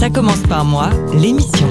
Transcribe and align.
Ça 0.00 0.08
commence 0.08 0.40
par 0.48 0.64
moi, 0.64 0.88
l'émission. 1.12 1.68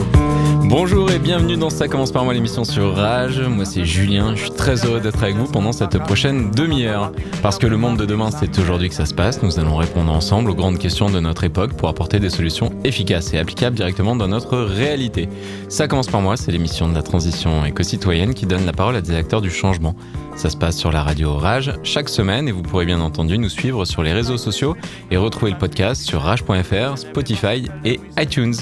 Bonjour 0.70 1.10
et 1.10 1.18
bienvenue 1.18 1.58
dans 1.58 1.72
Ça 1.72 1.88
commence 1.88 2.12
par 2.12 2.24
moi 2.26 2.36
l'émission 2.36 2.64
sur 2.64 2.96
Rage. 2.96 3.40
Moi 3.40 3.66
c'est 3.66 3.86
Julien, 3.86 4.36
je 4.36 4.44
suis 4.44 4.52
très 4.52 4.86
heureux 4.86 5.00
d'être 5.00 5.24
avec 5.24 5.36
vous 5.36 5.48
pendant 5.48 5.72
cette 5.72 5.98
prochaine 5.98 6.52
demi-heure. 6.52 7.12
Parce 7.42 7.58
que 7.58 7.66
le 7.66 7.76
monde 7.76 7.98
de 7.98 8.06
demain 8.06 8.30
c'est 8.30 8.60
aujourd'hui 8.60 8.88
que 8.88 8.94
ça 8.94 9.08
se 9.08 9.16
passe, 9.16 9.42
nous 9.42 9.60
allons 9.60 9.76
répondre 9.76 10.12
ensemble 10.12 10.52
aux 10.52 10.54
grandes 10.54 10.78
questions 10.78 11.10
de 11.10 11.20
notre 11.20 11.44
époque 11.44 11.74
pour 11.74 11.90
apporter 11.90 12.20
des 12.20 12.30
solutions 12.30 12.72
efficaces 12.84 13.34
et 13.34 13.40
applicables 13.40 13.76
directement 13.76 14.16
dans 14.16 14.28
notre 14.28 14.60
réalité. 14.60 15.28
Ça 15.70 15.88
commence 15.88 16.06
par 16.06 16.22
moi, 16.22 16.38
c'est 16.38 16.52
l'émission 16.52 16.88
de 16.88 16.94
la 16.94 17.02
transition 17.02 17.66
éco-citoyenne 17.66 18.36
qui 18.36 18.46
donne 18.46 18.68
la 18.68 18.74
parole 18.74 18.96
à 18.96 19.02
des 19.02 19.16
acteurs 19.16 19.42
du 19.42 19.50
changement. 19.50 19.96
Ça 20.36 20.52
se 20.52 20.56
passe 20.56 20.78
sur 20.78 20.92
la 20.92 21.02
radio 21.02 21.34
Rage 21.34 21.74
chaque 21.82 22.10
semaine 22.10 22.48
et 22.48 22.52
vous 22.52 22.62
pourrez 22.62 22.86
bien 22.86 23.02
entendu 23.02 23.40
nous 23.40 23.50
suivre 23.50 23.86
sur 23.86 24.04
les 24.04 24.14
réseaux 24.14 24.38
sociaux 24.38 24.76
et 25.10 25.18
retrouver 25.18 25.52
le 25.52 25.58
podcast 25.58 26.04
sur 26.04 26.22
rage.fr, 26.22 26.98
Spotify 27.00 27.66
et 27.84 28.00
iTunes. 28.20 28.54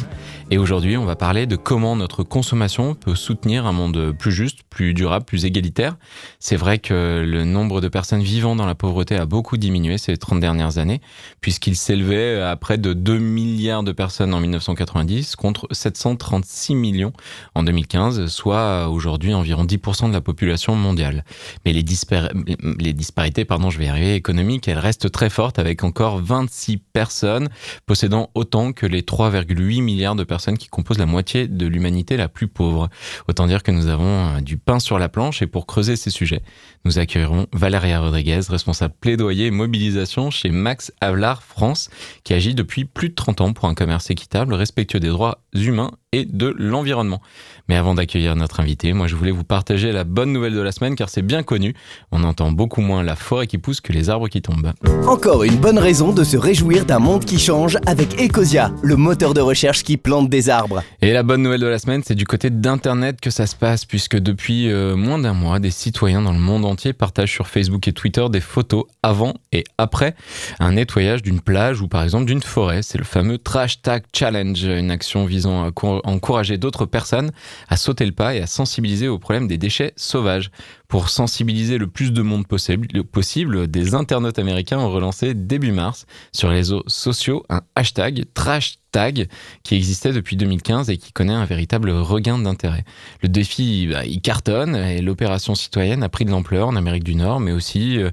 Et 0.49 0.57
aujourd'hui, 0.57 0.95
on 0.95 1.03
va 1.03 1.17
parler 1.17 1.45
de 1.45 1.57
comment 1.57 1.96
notre 1.97 2.23
consommation 2.23 2.95
peut 2.95 3.15
soutenir 3.15 3.65
un 3.65 3.71
monde 3.71 4.13
plus 4.17 4.31
juste, 4.31 4.59
plus 4.69 4.93
durable, 4.93 5.25
plus 5.25 5.45
égalitaire. 5.45 5.97
C'est 6.39 6.55
vrai 6.55 6.79
que 6.79 7.23
le 7.25 7.43
nombre 7.43 7.81
de 7.81 7.87
personnes 7.87 8.21
vivant 8.21 8.55
dans 8.55 8.65
la 8.65 8.75
pauvreté 8.75 9.15
a 9.15 9.25
beaucoup 9.25 9.57
diminué 9.57 9.97
ces 9.97 10.15
30 10.15 10.39
dernières 10.39 10.77
années, 10.77 11.01
puisqu'il 11.41 11.75
s'élevait 11.75 12.41
à 12.41 12.55
près 12.55 12.77
de 12.77 12.93
2 12.93 13.17
milliards 13.17 13.83
de 13.83 13.91
personnes 13.91 14.33
en 14.33 14.39
1990 14.39 15.35
contre 15.35 15.67
736 15.71 16.75
millions 16.75 17.13
en 17.55 17.63
2015, 17.63 18.27
soit 18.27 18.89
aujourd'hui 18.89 19.33
environ 19.33 19.65
10% 19.65 20.09
de 20.09 20.13
la 20.13 20.21
population 20.21 20.75
mondiale. 20.75 21.25
Mais 21.65 21.73
les, 21.73 21.83
dispar 21.83 22.29
les 22.79 22.93
disparités, 22.93 23.45
pardon, 23.45 23.69
je 23.69 23.79
vais 23.79 23.85
y 23.85 23.89
arriver, 23.89 24.15
économiques, 24.15 24.67
elles 24.67 24.79
restent 24.79 25.11
très 25.11 25.29
fortes 25.29 25.59
avec 25.59 25.83
encore 25.83 26.19
26 26.21 26.77
personnes 26.77 27.49
possédant 27.85 28.29
autant 28.35 28.73
que 28.73 28.85
les 28.85 29.01
3,8 29.01 29.81
milliards 29.81 30.15
de 30.15 30.23
personnes 30.23 30.57
qui 30.57 30.67
composent 30.67 30.99
la 30.99 31.05
moitié 31.05 31.47
de 31.47 31.65
l'humanité 31.65 31.86
la 32.17 32.27
plus 32.27 32.47
pauvre. 32.47 32.89
Autant 33.27 33.47
dire 33.47 33.63
que 33.63 33.71
nous 33.71 33.87
avons 33.87 34.37
euh, 34.37 34.41
du 34.41 34.57
pain 34.57 34.79
sur 34.79 34.99
la 34.99 35.09
planche 35.09 35.41
et 35.41 35.47
pour 35.47 35.65
creuser 35.65 35.95
ces 35.95 36.09
sujets, 36.09 36.41
nous 36.85 36.99
accueillerons 36.99 37.47
Valéria 37.53 37.99
Rodriguez, 37.99 38.41
responsable 38.49 38.93
plaidoyer 38.99 39.47
et 39.47 39.51
mobilisation 39.51 40.31
chez 40.31 40.49
Max 40.49 40.91
Havelaar 41.01 41.43
France, 41.43 41.89
qui 42.23 42.33
agit 42.33 42.55
depuis 42.55 42.85
plus 42.85 43.09
de 43.09 43.15
30 43.15 43.41
ans 43.41 43.53
pour 43.53 43.65
un 43.65 43.73
commerce 43.73 44.09
équitable, 44.09 44.53
respectueux 44.53 44.99
des 44.99 45.09
droits 45.09 45.39
humains 45.53 45.91
et 46.13 46.25
de 46.25 46.53
l'environnement. 46.57 47.21
Mais 47.67 47.75
avant 47.75 47.95
d'accueillir 47.95 48.35
notre 48.35 48.61
invité, 48.61 48.93
moi 48.93 49.07
je 49.07 49.15
voulais 49.15 49.31
vous 49.31 49.43
partager 49.43 49.91
la 49.91 50.03
bonne 50.05 50.31
nouvelle 50.31 50.53
de 50.53 50.61
la 50.61 50.71
semaine 50.71 50.95
car 50.95 51.09
c'est 51.09 51.21
bien 51.21 51.43
connu, 51.43 51.73
on 52.11 52.23
entend 52.23 52.51
beaucoup 52.51 52.81
moins 52.81 53.03
la 53.03 53.15
forêt 53.15 53.47
qui 53.47 53.57
pousse 53.57 53.81
que 53.81 53.91
les 53.91 54.09
arbres 54.09 54.29
qui 54.29 54.41
tombent. 54.41 54.71
Encore 55.05 55.43
une 55.43 55.57
bonne 55.57 55.79
raison 55.79 56.13
de 56.13 56.23
se 56.23 56.37
réjouir 56.37 56.85
d'un 56.85 56.99
monde 56.99 57.25
qui 57.25 57.39
change 57.39 57.77
avec 57.85 58.21
Ecosia, 58.21 58.71
le 58.81 58.95
moteur 58.95 59.33
de 59.33 59.41
recherche 59.41 59.83
qui 59.83 59.97
plante 59.97 60.29
des 60.29 60.49
arbres. 60.49 60.81
Et 61.01 61.11
la 61.11 61.23
bonne 61.23 61.41
nouvelle 61.41 61.61
de 61.61 61.67
la 61.67 61.76
semaine, 61.79 62.01
c'est 62.05 62.15
du 62.15 62.25
côté 62.25 62.49
d'Internet 62.49 63.19
que 63.21 63.29
ça 63.29 63.47
se 63.47 63.55
passe, 63.55 63.85
puisque 63.85 64.17
depuis 64.17 64.69
euh, 64.69 64.95
moins 64.95 65.19
d'un 65.19 65.33
mois, 65.33 65.59
des 65.59 65.71
citoyens 65.71 66.21
dans 66.21 66.31
le 66.31 66.39
monde 66.39 66.65
entier 66.65 66.93
partagent 66.93 67.31
sur 67.31 67.47
Facebook 67.47 67.87
et 67.87 67.93
Twitter 67.93 68.25
des 68.29 68.41
photos 68.41 68.85
avant 69.03 69.33
et 69.51 69.63
après 69.77 70.15
un 70.59 70.73
nettoyage 70.73 71.21
d'une 71.21 71.41
plage 71.41 71.81
ou 71.81 71.87
par 71.87 72.03
exemple 72.03 72.25
d'une 72.25 72.41
forêt. 72.41 72.81
C'est 72.81 72.97
le 72.97 73.03
fameux 73.03 73.37
Trash 73.37 73.81
Tag 73.81 74.03
Challenge, 74.13 74.63
une 74.63 74.91
action 74.91 75.25
visant 75.25 75.65
à 75.65 75.71
encourager 76.03 76.57
d'autres 76.57 76.85
personnes 76.85 77.31
à 77.69 77.77
sauter 77.77 78.05
le 78.05 78.11
pas 78.11 78.35
et 78.35 78.41
à 78.41 78.47
sensibiliser 78.47 79.07
au 79.07 79.19
problème 79.19 79.47
des 79.47 79.57
déchets 79.57 79.93
sauvages. 79.95 80.51
Pour 80.87 81.09
sensibiliser 81.09 81.77
le 81.77 81.87
plus 81.87 82.13
de 82.13 82.21
monde 82.21 82.47
possible, 82.47 82.87
possible, 83.03 83.67
des 83.67 83.93
internautes 83.93 84.39
américains 84.39 84.79
ont 84.79 84.89
relancé 84.89 85.33
début 85.33 85.73
mars 85.73 86.05
sur 86.31 86.47
les 86.49 86.55
réseaux 86.55 86.83
sociaux 86.87 87.43
un 87.49 87.61
hashtag 87.75 88.23
trash 88.33 88.76
tag 88.91 89.27
qui 89.63 89.75
existait 89.75 90.13
depuis 90.13 90.35
2015 90.35 90.89
et 90.89 90.97
qui 90.97 91.11
connaît 91.11 91.33
un 91.33 91.45
véritable 91.45 91.89
regain 91.89 92.37
d'intérêt. 92.39 92.83
Le 93.21 93.29
défi, 93.29 93.87
bah, 93.91 94.05
il 94.05 94.21
cartonne 94.21 94.75
et 94.75 95.01
l'opération 95.01 95.55
citoyenne 95.55 96.03
a 96.03 96.09
pris 96.09 96.25
de 96.25 96.31
l'ampleur 96.31 96.67
en 96.67 96.75
Amérique 96.75 97.03
du 97.03 97.15
Nord, 97.15 97.39
mais 97.39 97.51
aussi 97.51 97.97
euh, 97.97 98.09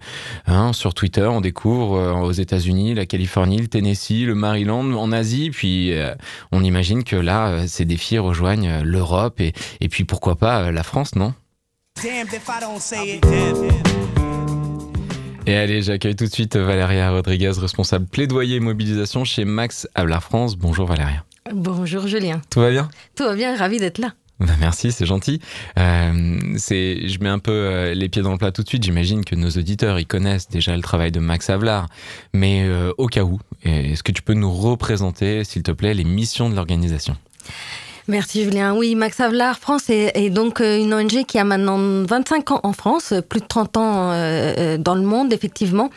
hein, 0.47 0.73
sur 0.73 0.95
Twitter, 0.95 1.27
on 1.27 1.41
découvre 1.41 1.97
euh, 1.97 2.13
aux 2.13 2.33
États-Unis, 2.33 2.95
la 2.95 3.07
Californie, 3.07 3.59
le 3.59 3.69
Tennessee, 3.69 4.25
le 4.25 4.35
Maryland, 4.35 4.93
en 4.93 5.13
Asie, 5.13 5.51
puis 5.51 5.93
euh, 5.93 6.15
on 6.53 6.63
imagine 6.65 7.05
que 7.05 7.17
là, 7.17 7.67
ces 7.67 7.85
défis 7.85 8.19
rejoignent 8.19 8.83
l'Europe 8.83 9.41
et, 9.41 9.53
et 9.81 9.89
puis 9.89 10.05
pourquoi 10.05 10.37
pas 10.37 10.71
la 10.71 10.83
France, 10.83 11.15
non? 11.15 11.35
Et 15.47 15.57
allez, 15.57 15.83
j'accueille 15.83 16.17
tout 16.17 16.25
de 16.25 16.33
suite 16.33 16.57
Valéria 16.57 17.11
Rodriguez, 17.11 17.53
responsable 17.57 18.07
plaidoyer 18.07 18.57
et 18.57 18.61
mobilisation 18.61 19.25
chez 19.25 19.45
Max 19.45 19.89
Havelaar 19.95 20.23
France. 20.23 20.57
Bonjour 20.57 20.87
Valéria. 20.87 21.25
Bonjour 21.53 22.07
Julien. 22.07 22.41
Tout 22.51 22.61
va 22.61 22.71
bien? 22.71 22.89
Tout 23.17 23.25
va 23.25 23.35
bien, 23.35 23.57
ravi 23.57 23.79
d'être 23.79 23.99
là. 23.99 24.15
Bah 24.41 24.55
merci, 24.59 24.91
c'est 24.91 25.07
gentil. 25.07 25.41
Euh, 25.79 26.39
c'est, 26.57 27.09
je 27.09 27.19
mets 27.21 27.29
un 27.29 27.39
peu 27.39 27.53
euh, 27.53 27.95
les 27.95 28.09
pieds 28.09 28.23
dans 28.23 28.33
le 28.33 28.39
plat 28.39 28.51
tout 28.51 28.63
de 28.63 28.69
suite. 28.69 28.83
J'imagine 28.83 29.25
que 29.25 29.37
nos 29.37 29.51
auditeurs, 29.51 30.01
ils 30.01 30.07
connaissent 30.07 30.49
déjà 30.49 30.75
le 30.75 30.83
travail 30.83 31.13
de 31.13 31.21
Max 31.21 31.49
Havelaar. 31.51 31.89
Mais 32.33 32.65
euh, 32.65 32.93
au 32.99 33.07
cas 33.07 33.23
où, 33.23 33.39
est-ce 33.63 34.03
que 34.03 34.13
tu 34.13 34.23
peux 34.23 34.35
nous 34.35 34.53
représenter, 34.53 35.45
s'il 35.45 35.63
te 35.63 35.71
plaît, 35.71 35.95
les 35.95 36.05
missions 36.05 36.51
de 36.51 36.57
l'organisation? 36.57 37.17
Merci 38.07 38.45
Julien. 38.45 38.75
Oui, 38.75 38.95
Max 38.97 39.19
Havelaar 39.19 39.59
France 39.59 39.89
est, 39.89 40.29
donc 40.29 40.61
euh, 40.61 40.79
une 40.79 40.93
ONG 40.93 41.25
qui 41.25 41.39
a 41.39 41.45
maintenant 41.45 41.79
25 41.79 42.51
ans 42.51 42.61
en 42.63 42.75
France, 42.75 43.15
plus 43.31 43.41
de 43.41 43.47
30 43.47 43.77
ans 43.79 44.11
euh, 44.13 44.77
dans 44.77 44.95
le 44.95 45.01
monde 45.01 45.33
effectivement. 45.33 45.89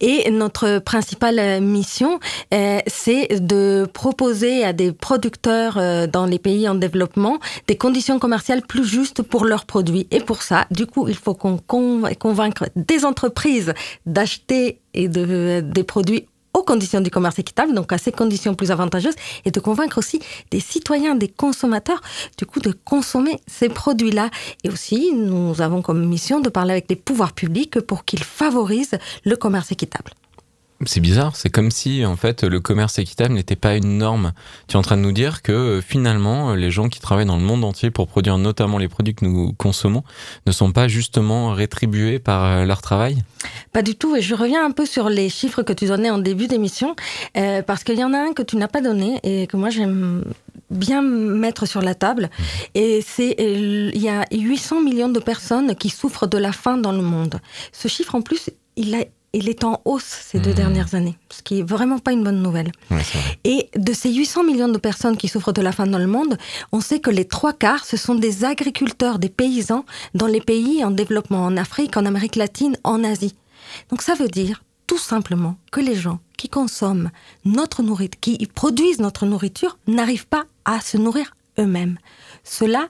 Et 0.00 0.30
notre 0.30 0.78
principale 0.78 1.62
mission, 1.62 2.20
euh, 2.52 2.80
c'est 2.86 3.40
de 3.40 3.88
proposer 3.90 4.62
à 4.62 4.74
des 4.74 4.92
producteurs 4.92 5.78
euh, 5.78 6.06
dans 6.06 6.26
les 6.26 6.38
pays 6.38 6.68
en 6.68 6.74
développement 6.74 7.38
des 7.66 7.76
conditions 7.76 8.18
commerciales 8.18 8.60
plus 8.60 8.84
justes 8.84 9.22
pour 9.22 9.46
leurs 9.46 9.64
produits. 9.64 10.06
Et 10.10 10.20
pour 10.20 10.42
ça, 10.42 10.66
du 10.70 10.84
coup, 10.84 11.08
il 11.08 11.16
faut 11.16 11.34
qu'on 11.34 11.56
convaincre 11.56 12.68
des 12.76 13.06
entreprises 13.06 13.72
d'acheter 14.04 14.80
et 14.92 15.08
de, 15.08 15.60
des 15.60 15.82
produits 15.82 16.26
aux 16.54 16.62
conditions 16.62 17.00
du 17.00 17.10
commerce 17.10 17.38
équitable, 17.38 17.74
donc 17.74 17.92
à 17.92 17.98
ces 17.98 18.12
conditions 18.12 18.54
plus 18.54 18.70
avantageuses, 18.70 19.14
et 19.44 19.50
de 19.50 19.60
convaincre 19.60 19.98
aussi 19.98 20.20
des 20.50 20.60
citoyens, 20.60 21.14
des 21.14 21.28
consommateurs, 21.28 22.00
du 22.38 22.46
coup, 22.46 22.60
de 22.60 22.72
consommer 22.72 23.38
ces 23.46 23.68
produits-là. 23.68 24.30
Et 24.62 24.70
aussi, 24.70 25.12
nous 25.12 25.60
avons 25.60 25.82
comme 25.82 26.04
mission 26.06 26.40
de 26.40 26.48
parler 26.48 26.72
avec 26.72 26.86
les 26.88 26.96
pouvoirs 26.96 27.32
publics 27.32 27.80
pour 27.80 28.04
qu'ils 28.04 28.24
favorisent 28.24 28.98
le 29.24 29.36
commerce 29.36 29.72
équitable. 29.72 30.12
C'est 30.86 31.00
bizarre, 31.00 31.36
c'est 31.36 31.50
comme 31.50 31.70
si 31.70 32.04
en 32.04 32.16
fait 32.16 32.42
le 32.42 32.60
commerce 32.60 32.98
équitable 32.98 33.34
n'était 33.34 33.56
pas 33.56 33.76
une 33.76 33.96
norme. 33.98 34.32
Tu 34.66 34.74
es 34.74 34.76
en 34.76 34.82
train 34.82 34.96
de 34.96 35.02
nous 35.02 35.12
dire 35.12 35.40
que 35.40 35.52
euh, 35.52 35.80
finalement 35.80 36.54
les 36.54 36.70
gens 36.70 36.88
qui 36.88 37.00
travaillent 37.00 37.26
dans 37.26 37.38
le 37.38 37.44
monde 37.44 37.64
entier 37.64 37.90
pour 37.90 38.08
produire 38.08 38.38
notamment 38.38 38.76
les 38.78 38.88
produits 38.88 39.14
que 39.14 39.24
nous 39.24 39.52
consommons 39.52 40.02
ne 40.46 40.52
sont 40.52 40.72
pas 40.72 40.88
justement 40.88 41.52
rétribués 41.52 42.18
par 42.18 42.44
euh, 42.44 42.64
leur 42.64 42.82
travail? 42.82 43.22
Pas 43.72 43.82
du 43.82 43.94
tout, 43.94 44.16
et 44.16 44.20
je 44.20 44.34
reviens 44.34 44.64
un 44.64 44.72
peu 44.72 44.84
sur 44.84 45.08
les 45.08 45.28
chiffres 45.28 45.62
que 45.62 45.72
tu 45.72 45.86
donnais 45.86 46.10
en 46.10 46.18
début 46.18 46.48
d'émission, 46.48 46.96
euh, 47.36 47.62
parce 47.62 47.84
qu'il 47.84 47.98
y 47.98 48.04
en 48.04 48.12
a 48.12 48.18
un 48.18 48.32
que 48.32 48.42
tu 48.42 48.56
n'as 48.56 48.68
pas 48.68 48.80
donné 48.80 49.20
et 49.22 49.46
que 49.46 49.56
moi 49.56 49.70
j'aime 49.70 50.24
bien 50.70 51.02
mettre 51.02 51.66
sur 51.66 51.82
la 51.82 51.94
table. 51.94 52.24
Mmh. 52.24 52.42
Et 52.74 53.00
c'est 53.00 53.36
il 53.38 54.02
y 54.02 54.08
a 54.08 54.26
800 54.32 54.80
millions 54.82 55.08
de 55.08 55.20
personnes 55.20 55.76
qui 55.76 55.88
souffrent 55.88 56.26
de 56.26 56.38
la 56.38 56.52
faim 56.52 56.78
dans 56.78 56.92
le 56.92 57.02
monde. 57.02 57.40
Ce 57.72 57.86
chiffre 57.86 58.16
en 58.16 58.22
plus, 58.22 58.50
il 58.76 58.94
a 58.96 59.04
il 59.34 59.48
est 59.48 59.64
en 59.64 59.80
hausse 59.84 60.04
ces 60.04 60.38
deux 60.38 60.52
mmh. 60.52 60.54
dernières 60.54 60.94
années, 60.94 61.16
ce 61.30 61.42
qui 61.42 61.60
est 61.60 61.62
vraiment 61.62 61.98
pas 61.98 62.12
une 62.12 62.24
bonne 62.24 62.42
nouvelle. 62.42 62.72
Ouais, 62.90 63.02
et 63.44 63.68
de 63.76 63.92
ces 63.92 64.12
800 64.12 64.44
millions 64.44 64.68
de 64.68 64.78
personnes 64.78 65.16
qui 65.16 65.28
souffrent 65.28 65.52
de 65.52 65.62
la 65.62 65.72
faim 65.72 65.86
dans 65.86 65.98
le 65.98 66.06
monde, 66.06 66.38
on 66.72 66.80
sait 66.80 67.00
que 67.00 67.10
les 67.10 67.24
trois 67.24 67.52
quarts, 67.52 67.84
ce 67.84 67.96
sont 67.96 68.14
des 68.14 68.44
agriculteurs, 68.44 69.18
des 69.18 69.28
paysans 69.28 69.84
dans 70.14 70.26
les 70.26 70.40
pays 70.40 70.84
en 70.84 70.90
développement, 70.90 71.44
en 71.44 71.56
Afrique, 71.56 71.96
en 71.96 72.06
Amérique 72.06 72.36
latine, 72.36 72.76
en 72.84 73.04
Asie. 73.04 73.34
Donc 73.90 74.02
ça 74.02 74.14
veut 74.14 74.28
dire 74.28 74.62
tout 74.86 74.98
simplement 74.98 75.56
que 75.72 75.80
les 75.80 75.94
gens 75.94 76.20
qui 76.36 76.48
consomment 76.48 77.10
notre 77.44 77.82
nourriture, 77.82 78.20
qui 78.20 78.46
produisent 78.46 79.00
notre 79.00 79.26
nourriture, 79.26 79.78
n'arrivent 79.86 80.26
pas 80.26 80.44
à 80.64 80.80
se 80.80 80.96
nourrir 80.96 81.34
eux-mêmes. 81.58 81.98
Cela 82.42 82.88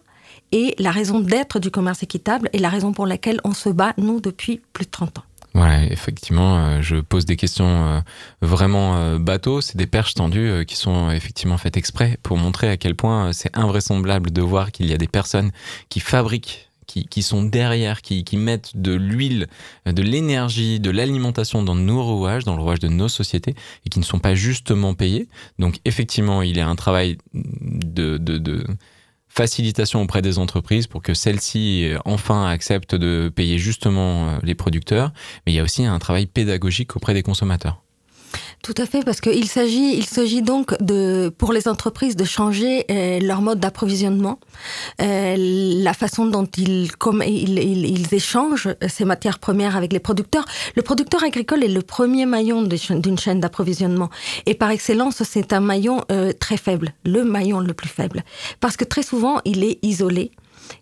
est 0.52 0.78
la 0.80 0.90
raison 0.90 1.20
d'être 1.20 1.58
du 1.58 1.70
commerce 1.70 2.02
équitable 2.02 2.48
et 2.52 2.58
la 2.58 2.68
raison 2.68 2.92
pour 2.92 3.06
laquelle 3.06 3.40
on 3.44 3.52
se 3.52 3.68
bat, 3.68 3.92
nous, 3.98 4.20
depuis 4.20 4.60
plus 4.72 4.84
de 4.84 4.90
30 4.90 5.18
ans. 5.18 5.24
Ouais, 5.54 5.86
effectivement, 5.92 6.58
euh, 6.58 6.82
je 6.82 6.96
pose 6.96 7.26
des 7.26 7.36
questions 7.36 7.86
euh, 7.86 8.00
vraiment 8.42 8.96
euh, 8.96 9.18
bateaux. 9.18 9.60
C'est 9.60 9.76
des 9.76 9.86
perches 9.86 10.14
tendues 10.14 10.64
qui 10.66 10.74
sont 10.74 11.10
effectivement 11.12 11.58
faites 11.58 11.76
exprès 11.76 12.18
pour 12.24 12.36
montrer 12.38 12.68
à 12.70 12.76
quel 12.76 12.96
point 12.96 13.32
c'est 13.32 13.56
invraisemblable 13.56 14.32
de 14.32 14.42
voir 14.42 14.72
qu'il 14.72 14.86
y 14.86 14.92
a 14.92 14.98
des 14.98 15.06
personnes 15.06 15.52
qui 15.90 16.00
fabriquent, 16.00 16.70
qui, 16.88 17.06
qui 17.06 17.22
sont 17.22 17.44
derrière, 17.44 18.02
qui, 18.02 18.24
qui 18.24 18.36
mettent 18.36 18.72
de 18.74 18.94
l'huile, 18.94 19.46
de 19.86 20.02
l'énergie, 20.02 20.80
de 20.80 20.90
l'alimentation 20.90 21.62
dans 21.62 21.76
nos 21.76 22.02
rouages, 22.02 22.42
dans 22.42 22.56
le 22.56 22.62
rouage 22.62 22.80
de 22.80 22.88
nos 22.88 23.08
sociétés, 23.08 23.54
et 23.86 23.90
qui 23.90 24.00
ne 24.00 24.04
sont 24.04 24.18
pas 24.18 24.34
justement 24.34 24.94
payés. 24.94 25.28
Donc 25.60 25.78
effectivement, 25.84 26.42
il 26.42 26.56
y 26.56 26.60
a 26.60 26.68
un 26.68 26.76
travail 26.76 27.18
de, 27.32 28.18
de, 28.18 28.38
de 28.38 28.66
facilitation 29.34 30.00
auprès 30.00 30.22
des 30.22 30.38
entreprises 30.38 30.86
pour 30.86 31.02
que 31.02 31.12
celles-ci 31.12 31.88
euh, 31.88 31.98
enfin 32.04 32.46
acceptent 32.46 32.94
de 32.94 33.32
payer 33.34 33.58
justement 33.58 34.28
euh, 34.28 34.38
les 34.42 34.54
producteurs, 34.54 35.12
mais 35.44 35.52
il 35.52 35.56
y 35.56 35.58
a 35.58 35.64
aussi 35.64 35.84
un 35.84 35.98
travail 35.98 36.26
pédagogique 36.26 36.96
auprès 36.96 37.14
des 37.14 37.22
consommateurs. 37.22 37.83
Tout 38.64 38.74
à 38.78 38.86
fait, 38.86 39.04
parce 39.04 39.20
qu'il 39.20 39.46
s'agit, 39.46 39.94
il 39.94 40.06
s'agit 40.06 40.40
donc 40.40 40.74
de, 40.82 41.30
pour 41.36 41.52
les 41.52 41.68
entreprises 41.68 42.16
de 42.16 42.24
changer 42.24 42.86
euh, 42.90 43.20
leur 43.20 43.42
mode 43.42 43.60
d'approvisionnement, 43.60 44.40
euh, 45.02 45.34
la 45.36 45.92
façon 45.92 46.24
dont 46.24 46.46
ils, 46.56 46.90
comme, 46.96 47.22
ils, 47.26 47.58
ils, 47.58 47.84
ils, 47.84 48.14
échangent 48.14 48.70
ces 48.88 49.04
matières 49.04 49.38
premières 49.38 49.76
avec 49.76 49.92
les 49.92 50.00
producteurs. 50.00 50.46
Le 50.76 50.80
producteur 50.80 51.22
agricole 51.22 51.62
est 51.62 51.68
le 51.68 51.82
premier 51.82 52.24
maillon 52.24 52.62
d'une 52.62 53.18
chaîne 53.18 53.38
d'approvisionnement. 53.38 54.08
Et 54.46 54.54
par 54.54 54.70
excellence, 54.70 55.22
c'est 55.24 55.52
un 55.52 55.60
maillon 55.60 56.02
euh, 56.10 56.32
très 56.32 56.56
faible, 56.56 56.94
le 57.04 57.22
maillon 57.22 57.60
le 57.60 57.74
plus 57.74 57.90
faible. 57.90 58.24
Parce 58.60 58.78
que 58.78 58.84
très 58.84 59.02
souvent, 59.02 59.42
il 59.44 59.62
est 59.62 59.78
isolé 59.82 60.30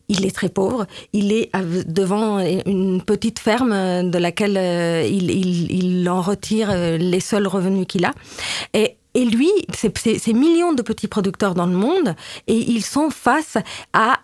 il 0.09 0.27
est 0.27 0.35
très 0.35 0.49
pauvre. 0.49 0.87
Il 1.13 1.33
est 1.33 1.51
devant 1.87 2.39
une 2.39 3.03
petite 3.03 3.39
ferme 3.39 4.11
de 4.11 4.19
laquelle 4.19 4.57
euh, 4.57 5.07
il, 5.07 6.09
en 6.09 6.21
retire 6.21 6.71
euh, 6.71 6.97
les 6.97 7.21
seuls 7.21 7.47
revenus 7.47 7.87
qu'il 7.87 8.05
a. 8.05 8.13
Et 8.75 8.97
lui, 9.27 9.51
ces 9.75 10.33
millions 10.33 10.73
de 10.73 10.81
petits 10.81 11.09
producteurs 11.09 11.55
dans 11.55 11.67
le 11.67 11.77
monde, 11.77 12.15
et 12.47 12.57
ils 12.57 12.83
sont 12.83 13.11
face 13.11 13.59
à, 13.93 14.19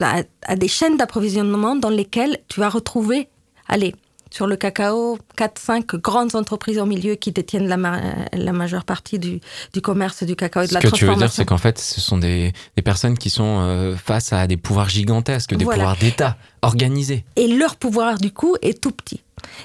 à, 0.00 0.22
à 0.46 0.56
des 0.56 0.68
chaînes 0.68 0.98
d'approvisionnement 0.98 1.74
dans 1.74 1.88
lesquelles 1.88 2.38
tu 2.48 2.60
vas 2.60 2.68
retrouver, 2.68 3.28
allez, 3.66 3.94
sur 4.30 4.46
le 4.46 4.56
cacao, 4.56 5.18
4-5 5.38 5.96
grandes 5.96 6.34
entreprises 6.34 6.78
au 6.78 6.86
milieu 6.86 7.14
qui 7.14 7.32
détiennent 7.32 7.68
la, 7.68 7.76
ma 7.76 8.00
la 8.32 8.52
majeure 8.52 8.84
partie 8.84 9.18
du, 9.18 9.40
du, 9.72 9.80
commerce 9.80 10.24
du 10.24 10.36
cacao 10.36 10.62
et 10.62 10.66
de 10.66 10.70
ce 10.70 10.74
la 10.74 10.80
Ce 10.80 10.86
que 10.86 10.94
tu 10.94 11.04
veux 11.04 11.14
dire, 11.14 11.30
c'est 11.30 11.44
qu'en 11.44 11.58
fait, 11.58 11.78
ce 11.78 12.00
sont 12.00 12.18
des, 12.18 12.52
des, 12.76 12.82
personnes 12.82 13.16
qui 13.16 13.30
sont 13.30 13.60
euh, 13.60 13.96
face 13.96 14.32
à 14.32 14.46
des 14.46 14.56
pouvoirs 14.56 14.88
gigantesques, 14.88 15.54
des 15.54 15.64
voilà. 15.64 15.78
pouvoirs 15.78 15.96
d'État 15.96 16.36
organisés. 16.62 17.24
Et 17.36 17.46
leur 17.48 17.76
pouvoir, 17.76 18.18
du 18.18 18.32
coup, 18.32 18.56
est 18.62 18.80
tout 18.80 18.90
petit. 18.90 19.22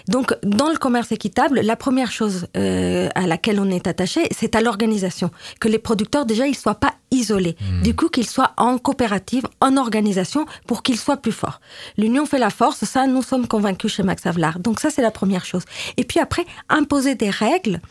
Donc, 0.08 0.36
dans 0.44 0.70
le 0.70 0.78
commerce 0.78 1.12
équitable, 1.12 1.62
la 1.62 1.76
première 1.76 2.12
chose 2.12 2.48
euh, 2.58 3.10
à 3.16 3.28
laquelle 3.28 3.60
on 3.60 3.70
est 3.70 3.88
attaché, 3.88 4.28
c'est 4.32 4.56
à 4.56 4.62
l'organisation. 4.62 5.32
Que 5.60 5.68
les 5.68 5.80
producteurs, 5.80 6.26
déjà, 6.26 6.48
ils 6.48 6.52
ne 6.52 6.56
soient 6.56 6.76
pas 6.76 6.94
isolés. 7.12 7.56
Mmh. 7.60 7.82
Du 7.84 7.96
coup, 7.96 8.10
qu'ils 8.10 8.28
soient 8.28 8.52
en 8.58 8.78
coopérative, 8.78 9.44
en 9.60 9.78
organisation, 9.78 10.46
pour 10.68 10.84
qu'ils 10.84 10.98
soient 10.98 11.18
plus 11.18 11.32
forts. 11.32 11.60
L'union 11.98 12.26
fait 12.26 12.40
la 12.40 12.50
force, 12.50 12.86
ça, 12.86 13.08
nous 13.08 13.22
sommes 13.22 13.48
convaincus 13.48 13.94
chez 13.94 14.04
Max 14.04 14.26
Havelaar. 14.26 14.60
Donc, 14.60 14.80
ça, 14.80 14.90
c'est 14.90 15.02
la 15.02 15.12
première 15.12 15.46
chose. 15.46 15.64
Et 15.98 16.04
puis 16.04 16.20
après, 16.20 16.46
imposer 16.70 17.16
des 17.16 17.30
règles 17.30 17.82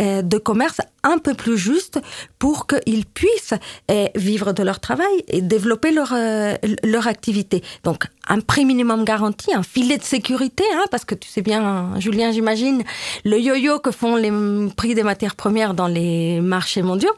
euh, 0.00 0.22
de 0.22 0.38
commerce 0.38 0.80
un 1.02 1.18
peu 1.18 1.34
plus 1.34 1.56
justes 1.56 2.00
pour 2.38 2.66
qu'ils 2.66 3.06
puissent 3.06 3.54
euh, 3.90 4.06
vivre 4.14 4.52
de 4.52 4.62
leur 4.62 4.80
travail 4.80 5.24
et 5.28 5.40
développer 5.40 5.90
leur, 5.92 6.12
euh, 6.12 6.54
leur 6.82 7.06
activité. 7.06 7.62
Donc, 7.84 8.04
un 8.28 8.40
prix 8.40 8.64
minimum 8.64 9.04
garanti, 9.04 9.52
un 9.52 9.62
filet 9.62 9.98
de 9.98 10.04
sécurité, 10.04 10.64
hein, 10.74 10.84
parce 10.90 11.04
que 11.04 11.14
tu 11.14 11.28
sais 11.28 11.42
bien, 11.42 11.98
Julien, 11.98 12.30
j'imagine, 12.30 12.84
le 13.24 13.40
yo-yo 13.40 13.80
que 13.80 13.90
font 13.90 14.14
les 14.14 14.30
prix 14.76 14.94
des 14.94 15.02
matières 15.02 15.34
premières 15.34 15.74
dans 15.74 15.88
les 15.88 16.40
marchés 16.40 16.82
mondiaux. 16.82 17.12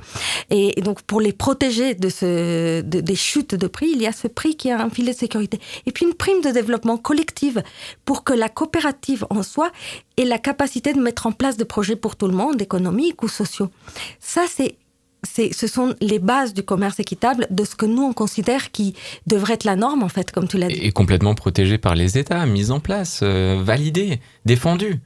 Et, 0.51 0.81
donc, 0.81 1.03
pour 1.03 1.21
les 1.21 1.33
protéger 1.33 1.95
de 1.95 2.09
ce, 2.09 2.81
de, 2.81 3.01
des 3.01 3.15
chutes 3.17 3.55
de 3.55 3.67
prix, 3.67 3.91
il 3.95 4.01
y 4.01 4.07
a 4.07 4.13
ce 4.13 4.27
prix 4.29 4.57
qui 4.57 4.71
a 4.71 4.81
un 4.81 4.91
filet 4.91 5.13
de 5.13 5.19
sécurité. 5.19 5.61
Et 5.87 5.93
puis, 5.93 6.07
une 6.07 6.15
prime 6.15 6.41
de 6.41 6.51
développement 6.51 6.97
collective 6.97 7.63
pour 8.05 8.25
que 8.25 8.33
la 8.33 8.49
coopérative 8.49 9.27
en 9.29 9.43
soi 9.43 9.71
ait 10.17 10.25
la 10.25 10.39
capacité 10.39 10.93
de 10.93 11.01
mettre 11.01 11.27
en 11.27 11.33
place 11.33 11.57
des 11.57 11.65
projets 11.65 11.97
pour 11.97 12.17
tout 12.17 12.27
le 12.27 12.35
monde, 12.35 12.61
économiques 12.61 13.23
ou 13.23 13.29
sociaux. 13.29 13.71
Ça, 14.21 14.45
c'est 14.49 14.77
ce 15.25 15.67
sont 15.67 15.95
les 16.01 16.19
bases 16.19 16.53
du 16.53 16.63
commerce 16.63 16.99
équitable, 16.99 17.47
de 17.51 17.65
ce 17.65 17.77
que 17.77 17.87
nous 17.87 18.03
on 18.03 18.13
considère 18.13 18.71
qui 18.73 18.95
devrait 19.27 19.55
être 19.55 19.65
la 19.65 19.77
norme 19.77 20.03
en 20.03 20.09
fait, 20.09 20.33
comme 20.33 20.49
tu 20.49 20.59
l'as 20.59 20.69
dit. 20.69 20.81
Et 20.83 20.93
complètement 20.93 21.35
protégé 21.35 21.79
par 21.79 21.95
les 21.95 22.19
États, 22.19 22.45
mis 22.47 22.71
en 22.71 22.81
place, 22.81 23.21
euh, 23.23 23.61
validé, 23.63 24.21
défendu. 24.45 25.01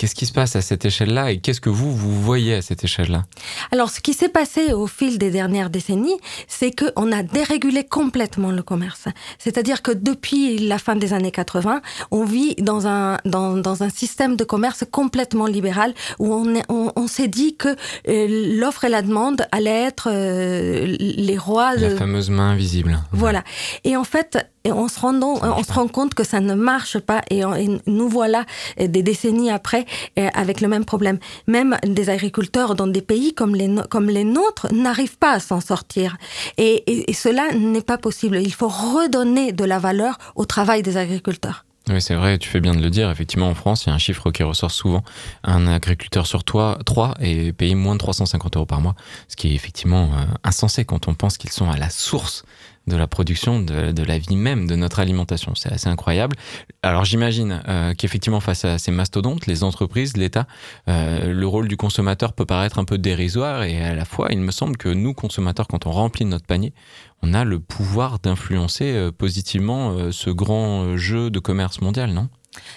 Qu'est-ce 0.00 0.14
qui 0.14 0.24
se 0.24 0.32
passe 0.32 0.56
à 0.56 0.62
cette 0.62 0.86
échelle-là 0.86 1.30
et 1.30 1.40
qu'est-ce 1.40 1.60
que 1.60 1.68
vous, 1.68 1.94
vous 1.94 2.22
voyez 2.22 2.54
à 2.54 2.62
cette 2.62 2.82
échelle-là? 2.84 3.24
Alors, 3.70 3.90
ce 3.90 4.00
qui 4.00 4.14
s'est 4.14 4.30
passé 4.30 4.72
au 4.72 4.86
fil 4.86 5.18
des 5.18 5.30
dernières 5.30 5.68
décennies, 5.68 6.16
c'est 6.48 6.70
qu'on 6.70 7.12
a 7.12 7.22
dérégulé 7.22 7.84
complètement 7.84 8.50
le 8.50 8.62
commerce. 8.62 9.08
C'est-à-dire 9.38 9.82
que 9.82 9.90
depuis 9.90 10.56
la 10.56 10.78
fin 10.78 10.96
des 10.96 11.12
années 11.12 11.30
80, 11.30 11.82
on 12.12 12.24
vit 12.24 12.54
dans 12.54 12.86
un, 12.86 13.18
dans, 13.26 13.58
dans 13.58 13.82
un 13.82 13.90
système 13.90 14.36
de 14.36 14.44
commerce 14.44 14.84
complètement 14.90 15.44
libéral 15.44 15.92
où 16.18 16.32
on, 16.32 16.50
on, 16.70 16.92
on 16.96 17.06
s'est 17.06 17.28
dit 17.28 17.56
que 17.56 17.68
euh, 18.08 18.56
l'offre 18.58 18.84
et 18.84 18.88
la 18.88 19.02
demande 19.02 19.46
allaient 19.52 19.82
être 19.82 20.08
euh, 20.10 20.96
les 20.98 21.36
rois. 21.36 21.76
De... 21.76 21.88
La 21.88 21.96
fameuse 21.96 22.30
main 22.30 22.52
invisible. 22.52 23.00
Voilà. 23.12 23.44
Et 23.84 23.98
en 23.98 24.04
fait, 24.04 24.38
et 24.64 24.72
on 24.72 24.88
se, 24.88 25.00
rend, 25.00 25.14
on 25.22 25.62
se 25.62 25.72
rend 25.72 25.88
compte 25.88 26.14
que 26.14 26.24
ça 26.24 26.40
ne 26.40 26.54
marche 26.54 26.98
pas 26.98 27.22
et, 27.30 27.46
on, 27.46 27.54
et 27.54 27.80
nous 27.86 28.08
voilà 28.08 28.44
des 28.78 29.02
décennies 29.02 29.50
après 29.50 29.86
avec 30.16 30.60
le 30.60 30.68
même 30.68 30.84
problème. 30.84 31.18
Même 31.46 31.76
des 31.84 32.10
agriculteurs 32.10 32.74
dans 32.74 32.86
des 32.86 33.02
pays 33.02 33.34
comme 33.34 33.54
les, 33.54 33.74
comme 33.88 34.08
les 34.08 34.24
nôtres 34.24 34.72
n'arrivent 34.72 35.18
pas 35.18 35.32
à 35.32 35.40
s'en 35.40 35.60
sortir. 35.60 36.16
Et, 36.58 37.04
cela 37.12 37.52
n'est 37.52 37.82
pas 37.82 37.98
possible. 37.98 38.40
Il 38.40 38.52
faut 38.52 38.68
redonner 38.68 39.52
de 39.52 39.64
la 39.64 39.78
valeur 39.78 40.16
au 40.36 40.44
travail 40.44 40.82
des 40.82 40.96
agriculteurs. 40.96 41.64
Oui, 41.88 42.00
c'est 42.00 42.14
vrai, 42.14 42.38
tu 42.38 42.48
fais 42.48 42.60
bien 42.60 42.74
de 42.74 42.80
le 42.80 42.90
dire. 42.90 43.10
Effectivement, 43.10 43.48
en 43.48 43.54
France, 43.54 43.84
il 43.84 43.88
y 43.88 43.92
a 43.92 43.94
un 43.94 43.98
chiffre 43.98 44.30
qui 44.30 44.42
ressort 44.42 44.70
souvent. 44.70 45.02
Un 45.42 45.66
agriculteur 45.66 46.26
sur 46.26 46.44
toi, 46.44 46.78
3 46.86 47.14
est 47.20 47.52
payé 47.52 47.74
moins 47.74 47.94
de 47.94 47.98
350 47.98 48.56
euros 48.56 48.66
par 48.66 48.80
mois, 48.80 48.94
ce 49.28 49.36
qui 49.36 49.48
est 49.48 49.54
effectivement 49.54 50.04
euh, 50.04 50.24
insensé 50.44 50.84
quand 50.84 51.08
on 51.08 51.14
pense 51.14 51.36
qu'ils 51.36 51.50
sont 51.50 51.68
à 51.68 51.76
la 51.76 51.90
source 51.90 52.44
de 52.90 52.96
la 52.96 53.06
production, 53.06 53.60
de, 53.60 54.02
la 54.02 54.18
vie 54.18 54.36
même, 54.36 54.66
de 54.66 54.76
notre 54.76 55.00
alimentation. 55.00 55.54
C'est 55.54 55.72
assez 55.72 55.88
incroyable. 55.88 56.36
Alors 56.82 57.04
j'imagine 57.04 57.62
euh, 57.68 57.94
qu'effectivement 57.94 58.40
face 58.40 58.64
à 58.64 58.78
ces 58.78 58.90
mastodontes, 58.90 59.46
les 59.46 59.64
entreprises, 59.64 60.16
l'État, 60.16 60.46
euh, 60.88 61.32
le 61.32 61.46
rôle 61.46 61.68
du 61.68 61.76
consommateur 61.76 62.32
peut 62.32 62.44
paraître 62.44 62.78
un 62.78 62.84
peu 62.84 62.98
dérisoire 62.98 63.62
et 63.62 63.82
à 63.82 63.94
la 63.94 64.04
fois, 64.04 64.28
il 64.30 64.40
me 64.40 64.50
semble 64.50 64.76
que 64.76 64.88
nous, 64.88 65.14
consommateurs, 65.14 65.68
quand 65.68 65.86
on 65.86 65.92
remplit 65.92 66.24
notre 66.26 66.46
panier, 66.46 66.74
on 67.22 67.32
a 67.32 67.44
le 67.44 67.60
pouvoir 67.60 68.18
d'influencer 68.18 68.92
euh, 68.92 69.10
positivement 69.10 70.10
ce 70.12 70.30
grand 70.30 70.96
jeu 70.96 71.30
de 71.30 71.38
commerce 71.38 71.80
mondial, 71.80 72.12
non? 72.12 72.28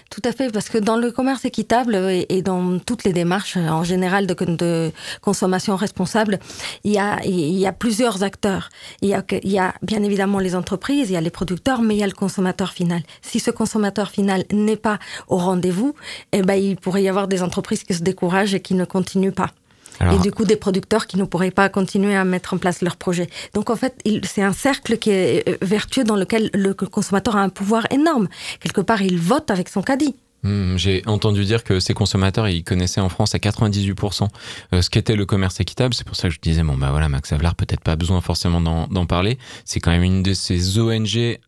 Tout 0.09 0.21
à 0.23 0.31
fait, 0.31 0.51
parce 0.51 0.69
que 0.69 0.77
dans 0.77 0.97
le 0.97 1.11
commerce 1.11 1.45
équitable 1.45 1.95
et 1.95 2.41
dans 2.43 2.77
toutes 2.77 3.03
les 3.03 3.13
démarches 3.13 3.57
en 3.57 3.83
général 3.83 4.27
de, 4.27 4.91
consommation 5.21 5.75
responsable, 5.75 6.39
il 6.83 6.91
y, 6.91 6.99
a, 6.99 7.19
il 7.25 7.57
y 7.57 7.65
a 7.65 7.73
plusieurs 7.73 8.23
acteurs. 8.23 8.69
Il 9.01 9.09
y 9.09 9.15
a, 9.15 9.23
il 9.43 9.51
y 9.51 9.57
a 9.57 9.73
bien 9.81 10.03
évidemment 10.03 10.39
les 10.39 10.55
entreprises, 10.55 11.09
il 11.09 11.13
y 11.13 11.17
a 11.17 11.21
les 11.21 11.31
producteurs, 11.31 11.81
mais 11.81 11.95
il 11.95 11.99
y 11.99 12.03
a 12.03 12.07
le 12.07 12.13
consommateur 12.13 12.71
final. 12.71 13.01
Si 13.21 13.39
ce 13.39 13.49
consommateur 13.49 14.11
final 14.11 14.43
n'est 14.51 14.77
pas 14.77 14.99
au 15.27 15.37
rendez-vous, 15.37 15.95
eh 16.31 16.43
ben, 16.43 16.55
il 16.55 16.75
pourrait 16.75 17.03
y 17.03 17.09
avoir 17.09 17.27
des 17.27 17.41
entreprises 17.41 17.83
qui 17.83 17.95
se 17.95 18.03
découragent 18.03 18.53
et 18.53 18.61
qui 18.61 18.75
ne 18.75 18.85
continuent 18.85 19.31
pas. 19.31 19.49
Alors... 19.99 20.15
Et 20.15 20.19
du 20.19 20.31
coup, 20.31 20.45
des 20.45 20.55
producteurs 20.55 21.07
qui 21.07 21.17
ne 21.17 21.23
pourraient 21.23 21.51
pas 21.51 21.69
continuer 21.69 22.15
à 22.15 22.25
mettre 22.25 22.53
en 22.53 22.57
place 22.57 22.81
leurs 22.81 22.97
projets. 22.97 23.29
Donc, 23.53 23.69
en 23.69 23.75
fait, 23.75 23.95
c'est 24.23 24.41
un 24.41 24.53
cercle 24.53 24.97
qui 24.97 25.11
est 25.11 25.63
vertueux 25.63 26.03
dans 26.03 26.15
lequel 26.15 26.49
le 26.53 26.73
consommateur 26.73 27.35
a 27.35 27.41
un 27.41 27.49
pouvoir 27.49 27.87
énorme. 27.91 28.27
Quelque 28.59 28.81
part, 28.81 29.01
il 29.01 29.17
vote 29.17 29.51
avec 29.51 29.69
son 29.69 29.81
caddie. 29.81 30.15
Mmh, 30.43 30.75
J'ai 30.75 31.03
entendu 31.05 31.45
dire 31.45 31.63
que 31.63 31.79
ces 31.79 31.93
consommateurs, 31.93 32.49
ils 32.49 32.63
connaissaient 32.63 32.99
en 32.99 33.09
France 33.09 33.33
à 33.33 33.37
98% 33.37 34.27
ce 34.73 34.89
qu'était 34.89 35.15
le 35.15 35.25
commerce 35.25 35.59
équitable. 35.59 35.93
C'est 35.93 36.05
pour 36.05 36.17
ça 36.17 36.27
que 36.27 36.33
je 36.33 36.39
disais, 36.41 36.63
bon, 36.63 36.77
bah 36.77 36.91
voilà, 36.91 37.07
Max 37.07 37.31
Avelar, 37.31 37.55
peut-être 37.55 37.81
pas 37.81 37.95
besoin 37.95 38.19
forcément 38.19 38.59
d'en 38.61 39.05
parler. 39.05 39.37
C'est 39.63 39.79
quand 39.79 39.91
même 39.91 40.03
une 40.03 40.21
de 40.21 40.33
ces 40.33 40.79
ONG 40.79 41.39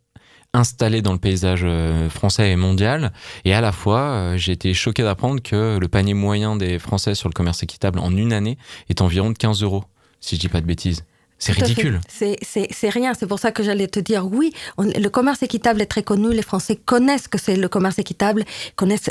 installé 0.56 1.02
dans 1.02 1.14
le 1.14 1.20
paysage 1.20 1.62
euh, 1.64 2.10
français 2.10 2.52
et 2.52 2.56
mondial. 2.56 3.12
Et 3.44 3.54
à 3.54 3.62
la 3.62 3.72
fois, 3.72 4.00
euh, 4.00 4.38
j'ai 4.38 4.54
été 4.54 4.74
choqué 4.74 5.04
d'apprendre 5.04 5.42
que 5.42 5.78
le 5.78 5.88
panier 5.88 6.14
moyen 6.14 6.56
des 6.56 6.80
Français 6.80 7.16
sur 7.16 7.30
le 7.30 7.34
commerce 7.34 7.62
équitable 7.64 8.00
en 8.00 8.16
une 8.16 8.34
année 8.34 8.58
est 8.90 9.02
environ 9.02 9.30
de 9.30 9.38
15 9.38 9.64
euros, 9.64 9.84
si 10.20 10.36
je 10.36 10.42
dis 10.42 10.50
pas 10.50 10.62
de 10.62 10.66
bêtises. 10.66 11.04
C'est 11.38 11.52
ridicule. 11.52 12.00
C'est 12.08 12.90
rien. 12.90 13.14
C'est 13.14 13.28
pour 13.28 13.40
ça 13.40 13.52
que 13.52 13.62
j'allais 13.62 13.88
te 13.88 14.00
dire 14.00 14.26
oui. 14.26 14.54
On, 14.78 14.84
le 14.84 15.08
commerce 15.10 15.44
équitable 15.44 15.82
est 15.82 15.86
très 15.86 16.02
connu. 16.02 16.34
Les 16.34 16.42
Français 16.42 16.78
connaissent 16.78 17.28
que 17.28 17.38
c'est 17.38 17.58
le 17.58 17.68
commerce 17.68 18.00
équitable, 18.00 18.46
connaissent 18.78 19.10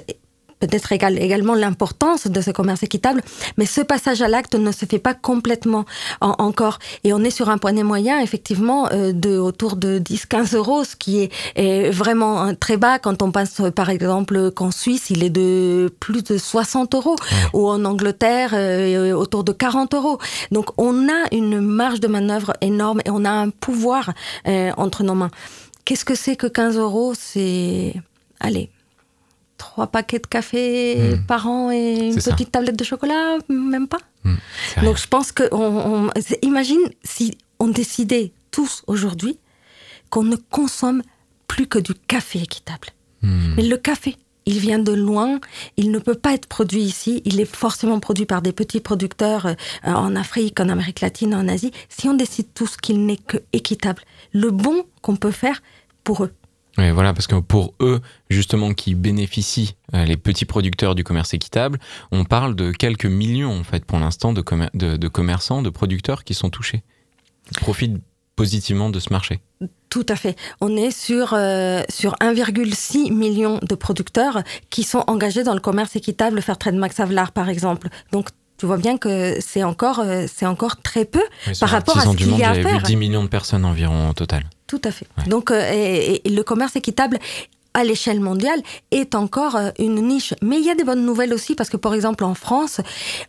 peut-être 0.61 0.93
également 0.93 1.55
l'importance 1.55 2.27
de 2.27 2.41
ce 2.41 2.51
commerce 2.51 2.83
équitable, 2.83 3.23
mais 3.57 3.67
ce 3.67 3.81
passage 3.81 4.23
à 4.23 4.29
l'acte 4.29 4.55
ne 4.55 4.73
se 4.73 4.87
fait 4.87 4.99
pas 4.99 5.15
complètement 5.15 5.85
encore. 6.21 6.79
Et 7.05 7.13
on 7.13 7.23
est 7.23 7.31
sur 7.31 7.49
un 7.49 7.59
poignet 7.59 7.83
moyen, 7.83 8.21
effectivement, 8.21 8.89
euh, 8.93 9.13
de 9.13 9.39
autour 9.39 9.77
de 9.77 9.99
10-15 9.99 10.57
euros, 10.57 10.85
ce 10.85 10.97
qui 10.97 11.23
est, 11.23 11.91
vraiment 11.91 12.55
très 12.55 12.77
bas 12.77 12.99
quand 12.99 13.23
on 13.23 13.31
pense, 13.31 13.61
par 13.75 13.91
exemple, 13.91 14.51
qu'en 14.51 14.71
Suisse, 14.71 15.11
il 15.11 15.23
est 15.23 15.31
de 15.31 15.93
plus 16.01 16.23
de 16.23 16.39
60 16.39 16.95
euros, 16.95 17.17
ou 17.53 17.69
en 17.69 17.85
Angleterre, 17.85 18.51
euh, 18.55 19.13
autour 19.13 19.45
de 19.45 19.53
40 19.53 19.95
euros. 19.95 20.19
Donc 20.51 20.67
on 20.79 21.09
a 21.09 21.27
une 21.33 21.61
marge 21.61 22.01
de 22.01 22.09
manœuvre 22.09 22.53
énorme 22.61 23.01
et 23.05 23.11
on 23.11 23.25
a 23.25 23.31
un 23.31 23.51
pouvoir 23.51 24.13
euh, 24.47 24.73
entre 24.77 25.03
nos 25.03 25.15
mains. 25.15 25.31
Qu'est-ce 25.85 26.05
que 26.05 26.15
c'est 26.15 26.37
que 26.37 26.47
15 26.47 26.79
euros? 26.79 27.13
C'est, 27.15 27.95
allez, 28.41 28.71
trois 29.59 29.87
paquets 29.87 30.19
de 30.19 30.27
café 30.27 30.97
hmm. 30.97 31.27
par 31.27 31.47
an 31.47 31.71
et 31.71 32.09
une 32.09 32.17
petite 32.17 32.53
tablette 32.53 32.77
de 32.77 32.85
chocolat, 32.85 33.39
même 33.49 33.89
pas. 33.89 34.01
Hmm. 34.25 34.37
Donc 34.83 34.99
je 34.99 35.07
pense 35.07 35.33
que, 35.33 35.45
on, 35.53 36.11
imagine 36.43 36.81
si 37.03 37.39
on 37.59 37.69
décidait 37.69 38.33
tous 38.51 38.83
aujourd'hui 38.87 39.39
qu'on 40.11 40.25
ne 40.25 40.37
consomme 40.37 41.03
plus 41.49 41.67
que 41.67 41.79
du 41.79 41.95
café 41.95 42.41
équitable. 42.41 42.89
Hmm. 43.23 43.55
Mais 43.57 43.63
le 43.63 43.77
café, 43.77 44.17
il 44.47 44.59
vient 44.59 44.79
de 44.79 44.93
loin, 44.93 45.41
il 45.77 45.91
ne 45.91 45.99
peut 45.99 46.15
pas 46.15 46.35
être 46.35 46.47
produit 46.47 46.83
ici, 46.83 47.23
il 47.25 47.41
est 47.41 47.45
forcément 47.45 48.01
produit 48.01 48.27
par 48.27 48.43
des 48.43 48.53
petits 48.53 48.81
producteurs 48.81 49.47
euh, 49.47 49.55
en 49.85 50.17
Afrique, 50.17 50.61
en 50.61 50.69
Amérique 50.69 51.01
latine, 51.01 51.35
en 51.35 51.49
Asie. 51.49 51.73
Si 51.89 52.09
on 52.09 52.15
décide 52.15 52.49
tous 52.55 52.77
qu'il 52.77 53.07
n'est 53.07 53.17
que 53.17 53.39
équitable, 53.53 54.03
le 54.33 54.51
bon 54.51 54.85
qu'on 55.03 55.17
peut 55.17 55.31
faire 55.31 55.63
pour 56.03 56.25
eux. 56.25 56.33
Oui, 56.79 56.91
voilà, 56.91 57.13
parce 57.13 57.27
que 57.27 57.37
pour 57.37 57.75
eux, 57.81 58.01
justement, 58.31 58.73
qui 58.73 58.95
bénéficient, 58.95 59.77
euh, 59.95 60.05
les 60.05 60.17
petits 60.17 60.45
producteurs 60.45 60.95
du 60.95 61.05
commerce 61.05 61.33
équitable, 61.33 61.79
on 62.11 62.25
parle 62.25 62.57
de 62.57 62.73
quelques 62.73 63.07
millions, 63.07 63.57
en 63.59 63.65
fait, 63.65 63.85
pour 63.85 63.99
l'instant, 63.99 64.33
de, 64.33 64.43
de, 64.75 65.09
commerçants, 65.09 65.63
de 65.63 65.71
producteurs 65.71 66.25
qui 66.25 66.35
sont 66.35 66.51
touchés, 66.51 66.83
qui 67.53 67.61
profitent 67.61 67.99
positivement 68.35 68.91
de 68.91 68.99
ce 68.99 69.13
marché. 69.13 69.41
Tout 69.89 70.07
à 70.09 70.17
fait. 70.17 70.37
On 70.61 70.77
est 70.77 70.91
sur, 70.91 71.35
euh, 71.35 71.83
sur 71.89 72.15
1,6 72.21 73.13
million 73.13 73.61
de 73.63 73.75
producteurs 73.77 74.43
qui 74.71 74.83
sont 74.83 75.05
engagés 75.07 75.45
dans 75.45 75.55
le 75.55 75.61
commerce 75.61 75.95
équitable 75.95 76.43
Fairtrade 76.43 76.75
Max 76.75 76.99
Havelaar, 76.99 77.31
par 77.31 77.49
exemple. 77.49 77.89
Donc, 78.11 78.31
tu 78.57 78.67
vois 78.67 78.77
bien 78.77 78.99
que 78.99 79.37
c'est 79.41 79.63
encore, 79.63 80.01
euh, 80.01 80.27
c'est 80.33 80.47
encore 80.47 80.81
très 80.83 81.05
peu 81.05 81.23
par 81.61 81.69
rapport 81.69 81.99
à 81.99 82.03
ce 82.03 82.17
qu'il 82.17 82.37
y 82.37 82.43
a 82.43 82.51
à 82.51 82.55
faire. 82.55 82.79
Vu 82.79 82.85
10 82.85 82.97
millions 82.97 83.23
de 83.23 83.29
personnes 83.29 83.65
environ 83.65 84.11
au 84.11 84.13
total. 84.13 84.45
Tout 84.67 84.81
à 84.85 84.91
fait. 84.91 85.07
Donc, 85.29 85.51
euh, 85.51 85.63
et, 85.71 86.23
le 86.29 86.43
commerce 86.43 86.77
équitable 86.77 87.19
à 87.75 87.83
l'échelle 87.85 88.21
mondiale 88.21 88.63
est 88.93 89.15
encore 89.15 89.57
euh, 89.57 89.71
une 89.79 89.97
niche. 89.97 90.33
Mais 90.43 90.59
il 90.59 90.65
y 90.65 90.71
a 90.71 90.75
des 90.75 90.85
bonnes 90.85 91.05
nouvelles 91.05 91.35
aussi 91.35 91.55
parce 91.55 91.69
que 91.69 91.77
par 91.77 91.93
exemple 91.93 92.25
en 92.25 92.35
France, 92.35 92.81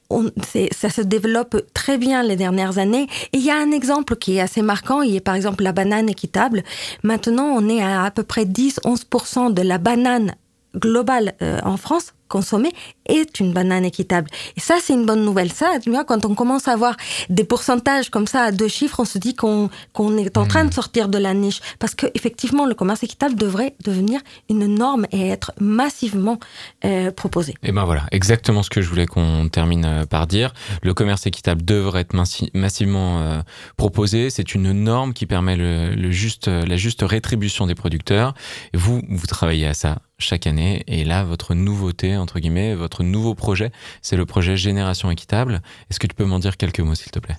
on, 0.09 0.29
ça 0.71 0.89
se 0.89 1.01
développe 1.01 1.57
très 1.73 1.97
bien 1.97 2.23
les 2.23 2.35
dernières 2.35 2.77
années. 2.77 3.07
Et 3.33 3.37
il 3.37 3.43
y 3.43 3.49
a 3.49 3.57
un 3.57 3.71
exemple 3.71 4.15
qui 4.15 4.37
est 4.37 4.41
assez 4.41 4.61
marquant, 4.61 5.01
il 5.01 5.13
y 5.13 5.17
a 5.17 5.21
par 5.21 5.35
exemple 5.35 5.63
la 5.63 5.71
banane 5.71 6.09
équitable. 6.09 6.63
Maintenant, 7.03 7.47
on 7.47 7.67
est 7.67 7.81
à 7.81 8.03
à 8.03 8.11
peu 8.11 8.23
près 8.23 8.45
10-11% 8.45 9.53
de 9.53 9.61
la 9.61 9.77
banane 9.77 10.35
globale 10.75 11.33
euh, 11.41 11.59
en 11.63 11.77
France 11.77 12.14
consommée 12.27 12.71
est 13.07 13.39
une 13.39 13.53
banane 13.53 13.85
équitable. 13.85 14.29
Et 14.57 14.59
ça, 14.59 14.77
c'est 14.81 14.93
une 14.93 15.05
bonne 15.05 15.23
nouvelle. 15.23 15.51
Ça, 15.51 15.73
tu 15.81 15.91
vois, 15.91 16.03
quand 16.03 16.25
on 16.25 16.35
commence 16.35 16.67
à 16.67 16.73
avoir 16.73 16.95
des 17.29 17.43
pourcentages 17.43 18.09
comme 18.09 18.27
ça 18.27 18.43
à 18.43 18.51
deux 18.51 18.67
chiffres, 18.67 18.99
on 18.99 19.05
se 19.05 19.17
dit 19.17 19.35
qu'on 19.35 19.69
est 20.17 20.37
en 20.37 20.45
train 20.45 20.63
de 20.63 20.69
hmm. 20.69 20.73
sortir 20.73 21.07
de 21.07 21.17
la 21.17 21.33
niche. 21.33 21.61
Parce 21.79 21.95
que 21.95 22.07
effectivement, 22.13 22.65
le 22.65 22.73
commerce 22.73 23.03
équitable 23.03 23.35
devrait 23.35 23.75
devenir 23.83 24.21
une 24.49 24.65
norme 24.65 25.05
et 25.11 25.29
être 25.29 25.51
massivement 25.59 26.39
euh, 26.83 27.11
proposé. 27.11 27.53
Et 27.63 27.71
ben 27.71 27.85
voilà, 27.85 28.03
exactement 28.11 28.63
ce 28.63 28.69
que 28.69 28.81
je 28.81 28.89
voulais 28.89 29.05
qu'on 29.05 29.49
termine 29.49 29.85
euh, 29.85 30.05
par 30.05 30.27
dire. 30.27 30.53
Le 30.81 30.93
commerce 30.93 31.25
équitable 31.27 31.63
devrait 31.63 32.01
être 32.01 32.15
massivement 32.53 33.19
euh, 33.19 33.41
proposé. 33.77 34.29
C'est 34.29 34.55
une 34.55 34.71
norme 34.71 35.13
qui 35.13 35.25
permet 35.25 35.55
le, 35.55 35.93
le 35.93 36.11
juste, 36.11 36.47
la 36.47 36.77
juste 36.77 37.03
rétribution 37.03 37.67
des 37.67 37.75
producteurs. 37.75 38.33
Et 38.73 38.77
vous, 38.77 39.01
vous 39.09 39.27
travaillez 39.27 39.67
à 39.67 39.73
ça 39.73 39.99
chaque 40.17 40.47
année. 40.47 40.83
Et 40.87 41.03
là, 41.03 41.23
votre 41.23 41.53
nouveauté, 41.53 42.15
entre 42.17 42.39
guillemets, 42.39 42.75
votre 42.75 43.03
nouveau 43.03 43.35
projet, 43.35 43.71
c'est 44.01 44.15
le 44.15 44.25
projet 44.25 44.55
Génération 44.55 45.11
Équitable. 45.11 45.61
Est-ce 45.89 45.99
que 45.99 46.07
tu 46.07 46.15
peux 46.15 46.25
m'en 46.25 46.39
dire 46.39 46.57
quelques 46.57 46.79
mots, 46.79 46.95
s'il 46.95 47.11
te 47.11 47.19
plaît? 47.19 47.37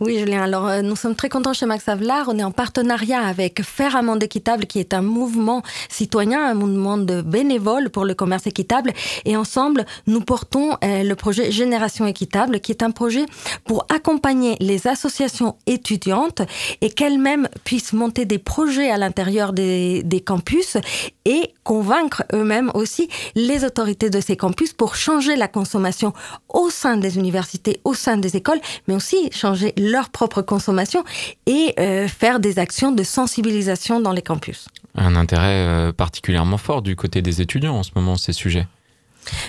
Oui, 0.00 0.18
Julien. 0.18 0.42
Alors, 0.42 0.68
euh, 0.68 0.82
nous 0.82 0.96
sommes 0.96 1.16
très 1.16 1.28
contents 1.28 1.52
chez 1.52 1.66
Max 1.66 1.88
Avelar. 1.88 2.26
On 2.28 2.38
est 2.38 2.44
en 2.44 2.50
partenariat 2.50 3.22
avec 3.22 3.62
Faire 3.62 3.96
un 3.96 4.02
monde 4.02 4.22
équitable, 4.22 4.66
qui 4.66 4.78
est 4.78 4.94
un 4.94 5.02
mouvement 5.02 5.62
citoyen, 5.88 6.46
un 6.46 6.54
mouvement 6.54 6.98
de 6.98 7.22
bénévoles 7.22 7.90
pour 7.90 8.04
le 8.04 8.14
commerce 8.14 8.46
équitable. 8.46 8.92
Et 9.24 9.36
ensemble, 9.36 9.84
nous 10.06 10.20
portons 10.20 10.76
euh, 10.84 11.02
le 11.02 11.14
projet 11.16 11.50
Génération 11.50 12.06
Équitable, 12.06 12.60
qui 12.60 12.72
est 12.72 12.82
un 12.82 12.90
projet 12.90 13.24
pour 13.64 13.86
accompagner 13.88 14.56
les 14.60 14.86
associations 14.86 15.56
étudiantes 15.66 16.42
et 16.80 16.90
qu'elles-mêmes 16.90 17.48
puissent 17.64 17.92
monter 17.92 18.26
des 18.26 18.38
projets 18.38 18.90
à 18.90 18.98
l'intérieur 18.98 19.52
des, 19.52 20.02
des 20.02 20.20
campus 20.20 20.76
et 21.24 21.54
convaincre 21.64 22.11
eux-mêmes 22.32 22.70
aussi 22.74 23.08
les 23.34 23.64
autorités 23.64 24.10
de 24.10 24.20
ces 24.20 24.36
campus 24.36 24.72
pour 24.72 24.96
changer 24.96 25.36
la 25.36 25.48
consommation 25.48 26.12
au 26.48 26.70
sein 26.70 26.96
des 26.96 27.18
universités, 27.18 27.80
au 27.84 27.94
sein 27.94 28.16
des 28.16 28.36
écoles, 28.36 28.60
mais 28.88 28.94
aussi 28.94 29.30
changer 29.32 29.74
leur 29.78 30.10
propre 30.10 30.42
consommation 30.42 31.04
et 31.46 31.74
euh, 31.78 32.08
faire 32.08 32.40
des 32.40 32.58
actions 32.58 32.92
de 32.92 33.02
sensibilisation 33.02 34.00
dans 34.00 34.12
les 34.12 34.22
campus. 34.22 34.68
Un 34.94 35.16
intérêt 35.16 35.66
euh, 35.66 35.92
particulièrement 35.92 36.58
fort 36.58 36.82
du 36.82 36.96
côté 36.96 37.22
des 37.22 37.40
étudiants 37.40 37.76
en 37.76 37.82
ce 37.82 37.90
moment, 37.94 38.16
ces 38.16 38.32
sujets. 38.32 38.66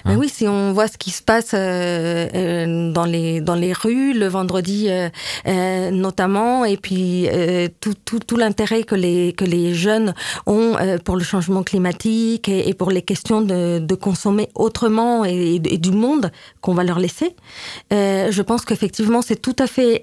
Hein? 0.05 0.17
Oui, 0.17 0.29
si 0.29 0.47
on 0.47 0.73
voit 0.73 0.87
ce 0.87 0.97
qui 0.97 1.11
se 1.11 1.21
passe 1.21 1.51
euh, 1.53 2.27
euh, 2.33 2.91
dans, 2.91 3.05
les, 3.05 3.41
dans 3.41 3.55
les 3.55 3.73
rues 3.73 4.13
le 4.13 4.27
vendredi 4.27 4.87
euh, 4.89 5.91
notamment, 5.91 6.65
et 6.65 6.77
puis 6.77 7.27
tout, 7.79 7.93
tout, 8.05 8.19
tout 8.19 8.37
l'intérêt 8.37 8.83
que 8.83 8.95
les, 8.95 9.33
que 9.33 9.45
les 9.45 9.73
jeunes 9.73 10.13
ont 10.45 10.75
pour 11.03 11.15
le 11.15 11.23
changement 11.23 11.63
climatique 11.63 12.49
et, 12.49 12.73
pour 12.73 12.91
les 12.91 13.01
questions 13.01 13.41
de, 13.41 13.79
de 13.79 13.95
consommer 13.95 14.49
autrement 14.55 15.25
et, 15.25 15.59
du 15.59 15.91
monde 15.91 16.31
qu'on 16.61 16.73
va 16.73 16.83
leur 16.83 16.99
laisser, 16.99 17.35
je 17.91 18.41
pense 18.41 18.65
qu'effectivement 18.65 19.21
c'est 19.21 19.41
tout 19.41 19.55
à 19.59 19.67
fait 19.67 19.99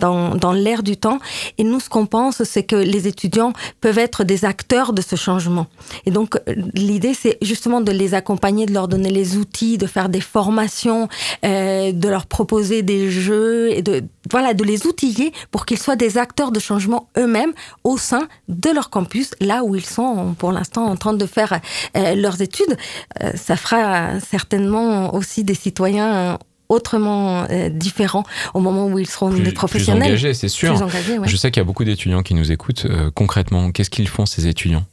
dans, 0.00 0.34
dans 0.34 0.52
l'air 0.52 0.82
du 0.82 0.96
temps. 0.96 1.18
Et 1.58 1.64
nous, 1.64 1.80
ce 1.80 1.88
qu'on 1.88 2.06
pense, 2.06 2.42
c'est 2.44 2.62
que 2.62 2.76
les 2.76 3.06
étudiants 3.06 3.52
peuvent 3.80 3.98
être 3.98 4.24
des 4.24 4.44
acteurs 4.44 4.92
de 4.92 5.02
ce 5.02 5.16
changement. 5.16 5.66
Et 6.06 6.10
donc 6.10 6.38
l'idée, 6.74 7.14
c'est 7.14 7.38
justement 7.42 7.80
de 7.80 7.92
les 7.92 8.14
accompagner, 8.14 8.66
de 8.66 8.72
leur 8.72 8.77
donner 8.86 9.10
les 9.10 9.36
outils, 9.36 9.78
de 9.78 9.86
faire 9.86 10.08
des 10.08 10.20
formations, 10.20 11.08
euh, 11.44 11.90
de 11.90 12.08
leur 12.08 12.26
proposer 12.26 12.82
des 12.82 13.10
jeux 13.10 13.72
et 13.72 13.82
de 13.82 14.04
voilà 14.30 14.54
de 14.54 14.62
les 14.62 14.86
outiller 14.86 15.32
pour 15.50 15.66
qu'ils 15.66 15.78
soient 15.78 15.96
des 15.96 16.18
acteurs 16.18 16.52
de 16.52 16.60
changement 16.60 17.08
eux-mêmes 17.16 17.52
au 17.82 17.96
sein 17.96 18.28
de 18.48 18.70
leur 18.70 18.90
campus, 18.90 19.30
là 19.40 19.64
où 19.64 19.74
ils 19.74 19.86
sont 19.86 20.34
pour 20.38 20.52
l'instant 20.52 20.86
en 20.86 20.96
train 20.96 21.14
de 21.14 21.26
faire 21.26 21.60
euh, 21.96 22.14
leurs 22.14 22.40
études. 22.42 22.76
Euh, 23.22 23.32
ça 23.34 23.56
fera 23.56 24.20
certainement 24.20 25.14
aussi 25.14 25.42
des 25.42 25.54
citoyens 25.54 26.38
autrement 26.68 27.46
différents 27.70 28.24
au 28.52 28.60
moment 28.60 28.88
où 28.88 28.98
ils 28.98 29.08
seront 29.08 29.30
des 29.30 29.52
professionnels. 29.52 30.02
Plus 30.02 30.08
engagés, 30.10 30.34
c'est 30.34 30.48
sûr. 30.48 30.76
Je 31.24 31.36
sais 31.36 31.50
qu'il 31.50 31.62
y 31.62 31.64
a 31.64 31.64
beaucoup 31.64 31.84
d'étudiants 31.84 32.22
qui 32.22 32.34
nous 32.34 32.52
écoutent. 32.52 32.86
concrètement, 33.14 33.72
qu'est-ce 33.72 33.88
qu'ils 33.88 34.06
font 34.06 34.26
ces 34.26 34.46
étudiants? 34.48 34.84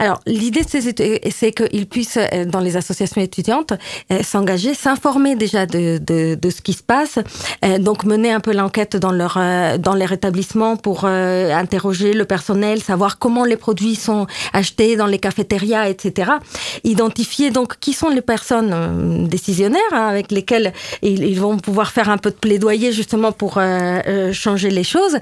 Alors, 0.00 0.20
l'idée, 0.26 0.62
c'est 0.64 1.52
qu'ils 1.52 1.88
puissent, 1.88 2.18
euh, 2.18 2.44
dans 2.44 2.60
les 2.60 2.76
associations 2.76 3.20
étudiantes, 3.20 3.72
euh, 4.12 4.22
s'engager, 4.22 4.74
s'informer 4.74 5.34
déjà 5.34 5.66
de, 5.66 5.98
de, 5.98 6.36
de, 6.36 6.50
ce 6.50 6.60
qui 6.60 6.72
se 6.72 6.84
passe, 6.84 7.18
euh, 7.64 7.78
donc 7.78 8.04
mener 8.04 8.30
un 8.30 8.38
peu 8.38 8.52
l'enquête 8.52 8.96
dans 8.96 9.10
leur 9.10 9.38
dans 9.78 9.94
leur 9.94 10.12
établissement 10.12 10.76
pour 10.76 11.04
interroger 11.04 12.12
le 12.12 12.24
personnel, 12.24 12.80
savoir 12.80 13.18
comment 13.18 13.44
les 13.44 13.56
produits 13.56 13.96
sont 13.96 14.26
achetés 14.52 14.96
dans 14.96 15.06
les 15.06 15.18
cafétérias, 15.18 15.88
etc. 15.88 16.32
Identifier 16.84 17.50
donc 17.50 17.78
qui 17.80 17.92
sont 17.92 18.08
les 18.08 18.20
personnes 18.20 19.26
décisionnaires 19.28 19.80
hein, 19.92 20.08
avec 20.08 20.30
lesquelles 20.30 20.72
ils, 21.02 21.38
vont 21.38 21.58
pouvoir 21.58 21.90
faire 21.90 22.08
un 22.08 22.18
peu 22.18 22.30
de 22.30 22.36
plaidoyer 22.36 22.92
justement 22.92 23.32
pour 23.32 23.60
changer 24.32 24.70
les 24.70 24.84
choses, 24.84 25.18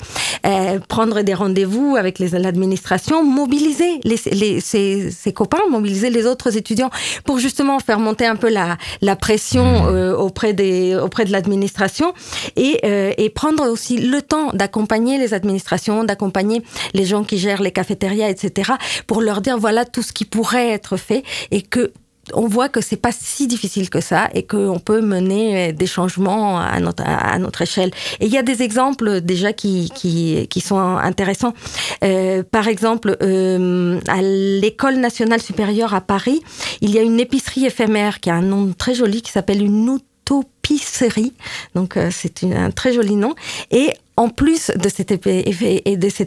prendre 0.89 1.23
des 1.23 1.35
rendez-vous 1.35 1.97
avec 1.97 2.19
l'administration, 2.19 3.25
mobiliser 3.25 4.01
les, 4.05 4.19
les 4.33 4.61
ses, 4.67 5.33
copains, 5.33 5.61
mobiliser 5.71 6.11
les 6.11 6.27
autres 6.27 6.57
étudiants 6.57 6.91
pour 7.25 7.39
justement 7.39 7.79
faire 7.79 7.99
monter 7.99 8.27
un 8.27 8.37
peu 8.37 8.49
la, 8.49 8.77
la 9.01 9.17
pression 9.17 9.65
mmh. 9.65 9.87
euh, 9.87 10.17
auprès, 10.17 10.53
des, 10.53 10.95
auprès 10.97 11.25
de 11.25 11.33
l'administration 11.33 12.13
et, 12.57 12.81
euh, 12.85 13.13
et 13.17 13.31
prendre 13.31 13.69
aussi 13.69 13.99
le 13.99 14.23
temps 14.23 14.51
d'accompagner 14.53 15.19
les 15.19 15.35
administrations, 15.35 16.05
d'accompagner 16.05 16.63
les 16.95 17.05
gens 17.05 17.25
qui 17.25 17.39
gèrent 17.39 17.63
les 17.63 17.73
cafétérias, 17.73 18.29
etc., 18.29 18.73
pour 19.07 19.21
leur 19.21 19.41
dire 19.41 19.59
voilà 19.59 19.85
tout 19.85 20.03
ce 20.03 20.13
qui 20.13 20.25
pourrait 20.25 20.71
être 20.71 20.97
fait 20.97 21.23
et 21.51 21.63
que 21.63 21.93
on 22.35 22.47
voit 22.47 22.69
que 22.69 22.81
c'est 22.81 22.97
pas 22.97 23.13
si 23.13 23.47
difficile 23.47 23.91
que 23.91 24.01
ça 24.01 24.29
et 24.35 24.45
qu'on 24.45 24.79
peut 24.79 25.01
mener 25.01 25.73
des 25.73 25.87
changements 25.87 26.59
à 26.59 26.79
notre, 26.81 27.05
à 27.07 27.39
notre 27.39 27.63
échelle. 27.63 27.91
Et 28.21 28.27
il 28.27 28.33
y 28.33 28.39
a 28.39 28.43
des 28.43 28.63
exemples 28.63 29.21
déjà 29.21 29.53
qui, 29.53 29.91
qui, 29.95 30.47
qui 30.49 30.61
sont 30.61 30.79
intéressants. 30.79 31.55
Euh, 32.05 32.43
par 32.43 32.69
exemple, 32.69 33.17
euh, 33.23 34.01
à 34.09 34.21
l'École 34.23 34.97
nationale 34.97 35.41
supérieure 35.41 35.95
à 35.95 36.01
Paris, 36.01 36.43
il 36.81 36.91
y 36.91 36.99
a 36.99 37.03
une 37.03 37.21
épicerie 37.21 37.67
éphémère 37.67 38.21
qui 38.21 38.31
a 38.31 38.35
un 38.35 38.43
nom 38.43 38.73
très 38.77 38.95
joli 38.95 39.23
qui 39.23 39.33
s'appelle 39.33 39.63
une 39.63 39.89
autopisserie. 39.89 41.33
Donc 41.75 41.97
euh, 41.97 42.09
c'est 42.11 42.45
un 42.45 42.71
très 42.71 42.93
joli 42.93 43.17
nom. 43.17 43.35
Et 43.71 43.91
en 44.17 44.29
plus 44.29 44.71
de 44.75 44.89
cette, 44.89 45.13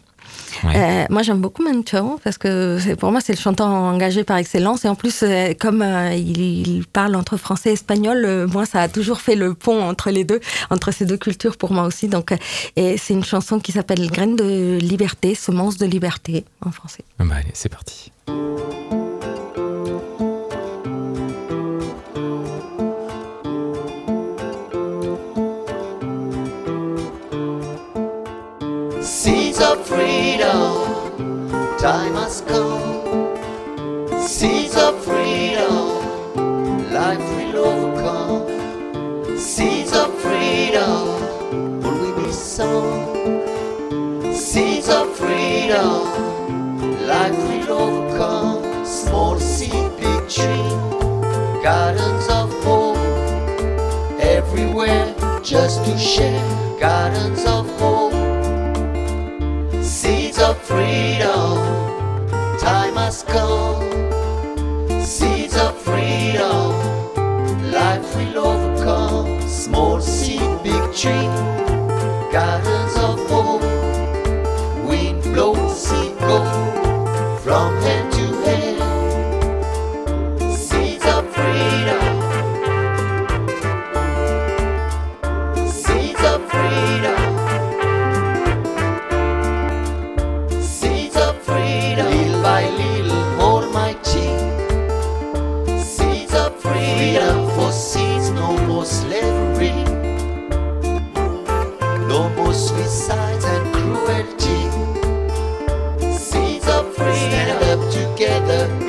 Ouais. 0.64 0.74
Euh, 0.76 1.06
moi, 1.10 1.22
j'aime 1.22 1.40
beaucoup 1.40 1.64
Manu 1.64 1.84
Chao 1.86 2.20
parce 2.24 2.38
que 2.38 2.96
pour 2.96 3.12
moi, 3.12 3.22
c'est 3.22 3.34
le 3.34 3.40
chanteur 3.40 3.68
engagé 3.68 4.24
par 4.24 4.38
excellence. 4.38 4.86
Et 4.86 4.88
en 4.88 4.96
plus, 4.96 5.24
euh, 5.24 5.54
comme 5.60 5.82
euh, 5.82 6.14
il, 6.14 6.86
parle 6.92 7.16
entre 7.16 7.38
français 7.38 7.70
et 7.70 7.74
espagnol, 7.74 8.24
euh, 8.26 8.48
moi, 8.48 8.66
ça 8.66 8.82
a 8.82 8.88
toujours 8.88 9.22
fait 9.22 9.36
le 9.36 9.54
pont 9.54 9.82
entre 9.84 10.10
les 10.10 10.24
deux, 10.24 10.40
entre 10.70 10.92
ces 10.92 11.06
deux 11.06 11.18
cultures 11.18 11.58
pour 11.58 11.72
moi 11.72 11.84
aussi. 11.84 12.08
Donc, 12.08 12.34
et 12.76 12.98
c'est 12.98 13.14
une 13.14 13.24
chanson 13.24 13.60
qui 13.60 13.72
s'appelle 13.72 14.10
Graines 14.10 14.36
de 14.36 14.78
liberté, 14.80 15.36
semence 15.36 15.78
de 15.78 15.86
liberté 15.86 16.46
en 16.66 16.72
français. 16.72 17.04
Ah 17.20 17.24
Bah 17.26 17.36
allez, 17.38 17.52
c'est 17.54 17.70
parti. 17.70 18.12
Freedom, 29.88 31.08
time 31.77 32.15
has 32.15 32.41
come. 32.41 33.38
Seeds 34.20 34.75
of 34.75 35.01
freedom, 35.03 36.91
life 36.91 37.24
will 37.36 37.58
overcome. 37.65 39.38
Seeds 39.38 39.94
of 39.96 40.13
freedom, 40.20 41.82
will 41.82 41.98
we 42.03 42.12
be 42.22 42.32
sown? 42.32 44.34
Seeds 44.34 44.89
of 44.89 45.15
freedom, 45.15 46.03
life 47.08 47.38
will 47.48 47.72
overcome. 47.72 48.86
Small 48.86 49.39
seed, 49.39 49.89
big 49.98 50.27
tree, 50.29 50.70
gardens 51.63 52.27
of 52.27 52.51
hope 52.65 52.98
everywhere 54.20 55.15
just 55.41 55.86
to 55.86 55.98
share. 55.98 56.44
Gardens 56.77 57.46
of 57.46 57.65
hope 57.79 57.97
freedom. 60.77 61.57
Time 62.60 62.96
has 62.98 63.24
come. 63.24 63.81
Seeds 65.01 65.57
of 65.57 65.75
freedom. 65.81 66.72
Life 67.72 68.16
will 68.16 68.37
overcome. 68.46 69.42
Small 69.48 70.00
seed, 70.00 70.51
big 70.63 70.83
tree. 70.94 71.67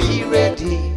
Be 0.09 0.25
ready. 0.25 0.88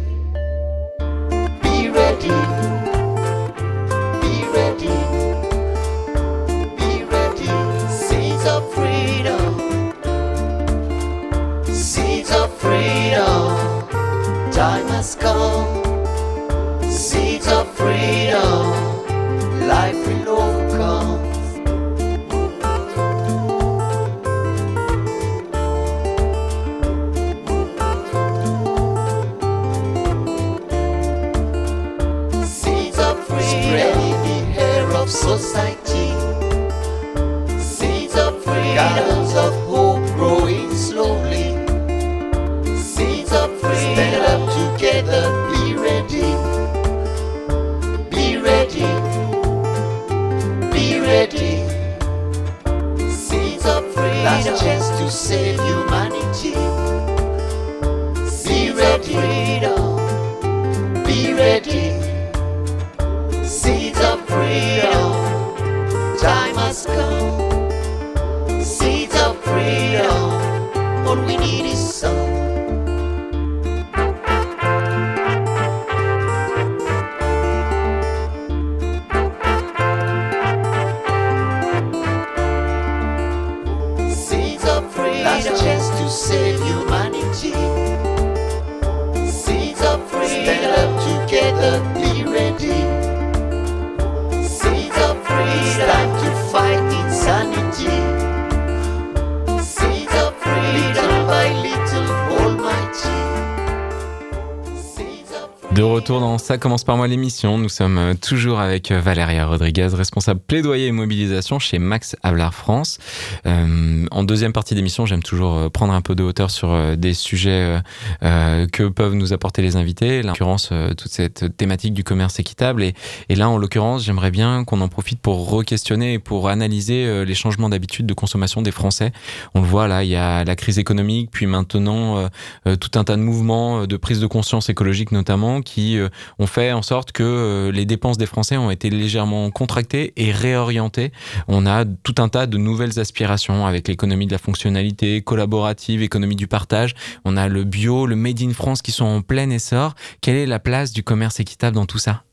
Ça 106.52 106.58
commence 106.58 106.84
par 106.84 106.98
moi 106.98 107.08
l'émission, 107.08 107.56
nous 107.56 107.70
sommes 107.70 107.96
euh, 107.96 108.12
toujours 108.12 108.60
avec 108.60 108.90
euh, 108.90 109.00
Valéria 109.00 109.46
Rodriguez, 109.46 109.88
responsable 109.94 110.38
plaidoyer 110.46 110.88
et 110.88 110.92
mobilisation 110.92 111.58
chez 111.58 111.78
Max 111.78 112.14
Havelaar 112.22 112.52
France. 112.52 112.98
Euh, 113.46 114.04
en 114.10 114.22
deuxième 114.22 114.52
partie 114.52 114.74
d'émission, 114.74 115.06
j'aime 115.06 115.22
toujours 115.22 115.70
prendre 115.70 115.94
un 115.94 116.02
peu 116.02 116.14
de 116.14 116.22
hauteur 116.22 116.50
sur 116.50 116.94
des 116.98 117.14
sujets 117.14 117.80
que 118.20 118.88
peuvent 118.88 119.14
nous 119.14 119.32
apporter 119.32 119.62
les 119.62 119.76
invités, 119.76 120.20
en 120.22 120.26
l'occurrence 120.26 120.68
toute 120.98 121.10
cette 121.10 121.56
thématique 121.56 121.94
du 121.94 122.04
commerce 122.04 122.38
équitable. 122.38 122.82
Et, 122.82 123.34
là, 123.34 123.48
en 123.48 123.56
l'occurrence, 123.56 124.04
j'aimerais 124.04 124.30
bien 124.30 124.64
qu'on 124.64 124.82
en 124.82 124.88
profite 124.88 125.20
pour 125.20 125.50
re-questionner 125.50 126.14
et 126.14 126.18
pour 126.18 126.50
analyser 126.50 127.24
les 127.24 127.34
changements 127.34 127.70
d'habitude 127.70 128.04
de 128.04 128.14
consommation 128.14 128.60
des 128.60 128.72
Français. 128.72 129.12
On 129.54 129.62
le 129.62 129.66
voit 129.66 129.88
là, 129.88 130.04
il 130.04 130.10
y 130.10 130.16
a 130.16 130.44
la 130.44 130.56
crise 130.56 130.78
économique, 130.78 131.30
puis 131.30 131.46
maintenant 131.46 132.28
tout 132.64 132.90
un 132.98 133.04
tas 133.04 133.16
de 133.16 133.22
mouvements 133.22 133.86
de 133.86 133.96
prise 133.96 134.20
de 134.20 134.26
conscience 134.26 134.68
écologique 134.68 135.12
notamment 135.12 135.62
qui 135.62 135.98
ont 136.42 136.46
fait 136.46 136.72
en 136.72 136.82
sorte 136.82 137.12
que 137.12 137.22
euh, 137.22 137.72
les 137.72 137.86
dépenses 137.86 138.18
des 138.18 138.26
Français 138.26 138.56
ont 138.56 138.70
été 138.70 138.90
légèrement 138.90 139.50
contractées 139.50 140.12
et 140.16 140.32
réorientées. 140.32 141.12
On 141.48 141.66
a 141.66 141.84
tout 141.84 142.16
un 142.18 142.28
tas 142.28 142.46
de 142.46 142.58
nouvelles 142.58 142.98
aspirations 142.98 143.66
avec 143.66 143.88
l'économie 143.88 144.26
de 144.26 144.32
la 144.32 144.38
fonctionnalité, 144.38 145.22
collaborative, 145.22 146.02
économie 146.02 146.36
du 146.36 146.48
partage. 146.48 146.94
On 147.24 147.36
a 147.36 147.48
le 147.48 147.64
bio, 147.64 148.06
le 148.06 148.16
made 148.16 148.42
in 148.42 148.52
France 148.52 148.82
qui 148.82 148.92
sont 148.92 149.04
en 149.04 149.22
plein 149.22 149.48
essor. 149.50 149.94
Quelle 150.20 150.36
est 150.36 150.46
la 150.46 150.58
place 150.58 150.92
du 150.92 151.02
commerce 151.02 151.40
équitable 151.40 151.76
dans 151.76 151.86
tout 151.86 151.98
ça? 151.98 152.24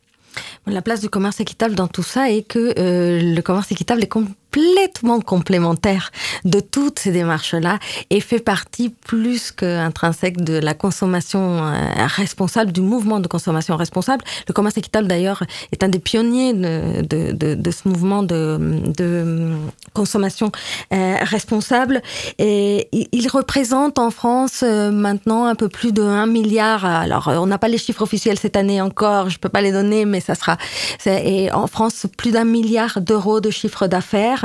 La 0.68 0.82
place 0.82 1.02
du 1.02 1.10
commerce 1.10 1.40
équitable 1.40 1.76
dans 1.76 1.88
tout 1.88 2.04
ça 2.04 2.32
est 2.32 2.44
que 2.44 2.74
euh, 2.78 3.20
le 3.22 3.42
commerce 3.42 3.72
équitable 3.72 4.04
est 4.04 4.08
complètement 4.52 5.20
complémentaire 5.22 6.12
de 6.46 6.60
toutes 6.60 7.00
ces 7.00 7.12
démarches-là 7.12 7.80
et 8.10 8.20
fait 8.20 8.40
partie 8.40 8.90
plus 8.90 9.52
qu'intrinsèque 9.52 10.42
de 10.44 10.54
la 10.58 10.74
consommation 10.74 11.64
euh, 11.66 11.74
responsable, 12.08 12.72
du 12.72 12.82
mouvement 12.82 13.20
de 13.20 13.28
consommation 13.28 13.76
responsable. 13.76 14.24
Le 14.48 14.54
commerce 14.54 14.78
équitable, 14.78 15.08
d'ailleurs, 15.08 15.44
est 15.72 15.84
un 15.84 15.90
des 15.90 16.00
pionniers 16.00 16.54
de, 16.54 17.02
de, 17.04 17.72
ce 17.72 17.88
mouvement 17.88 18.24
de, 18.24 18.58
de 18.98 19.52
consommation 19.94 20.52
euh, 20.94 21.16
responsable. 21.22 22.02
Et 22.40 22.88
il- 22.92 23.30
représente 23.30 24.00
en 24.00 24.10
France 24.10 24.64
euh, 24.64 24.90
maintenant 24.90 25.46
un 25.46 25.54
peu 25.54 25.70
plus 25.70 25.92
de 25.92 26.02
1 26.02 26.26
milliard. 26.26 26.84
Alors, 26.84 27.28
on 27.28 27.46
n'a 27.46 27.60
pas 27.60 27.68
les 27.68 27.78
chiffres 27.78 28.02
officiels 28.02 28.40
cette 28.40 28.56
année 28.58 28.82
encore, 28.82 29.30
je 29.30 29.38
peux 29.38 29.50
pas 29.50 29.62
les 29.62 29.72
donner, 29.72 30.06
mais 30.06 30.20
ça 30.20 30.34
sera. 30.34 30.58
Et 31.06 31.52
en 31.52 31.68
France, 31.68 32.08
plus 32.18 32.32
d'un 32.32 32.46
milliard 32.46 33.02
d'euros 33.02 33.40
de 33.40 33.52
chiffre 33.52 33.86
d'affaires, 33.86 34.39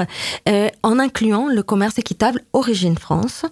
euh, 0.48 0.68
en 0.82 0.98
incluant 0.98 1.48
le 1.48 1.62
commerce 1.62 1.98
équitable 1.98 2.42
Origine 2.52 2.98
France. 2.98 3.44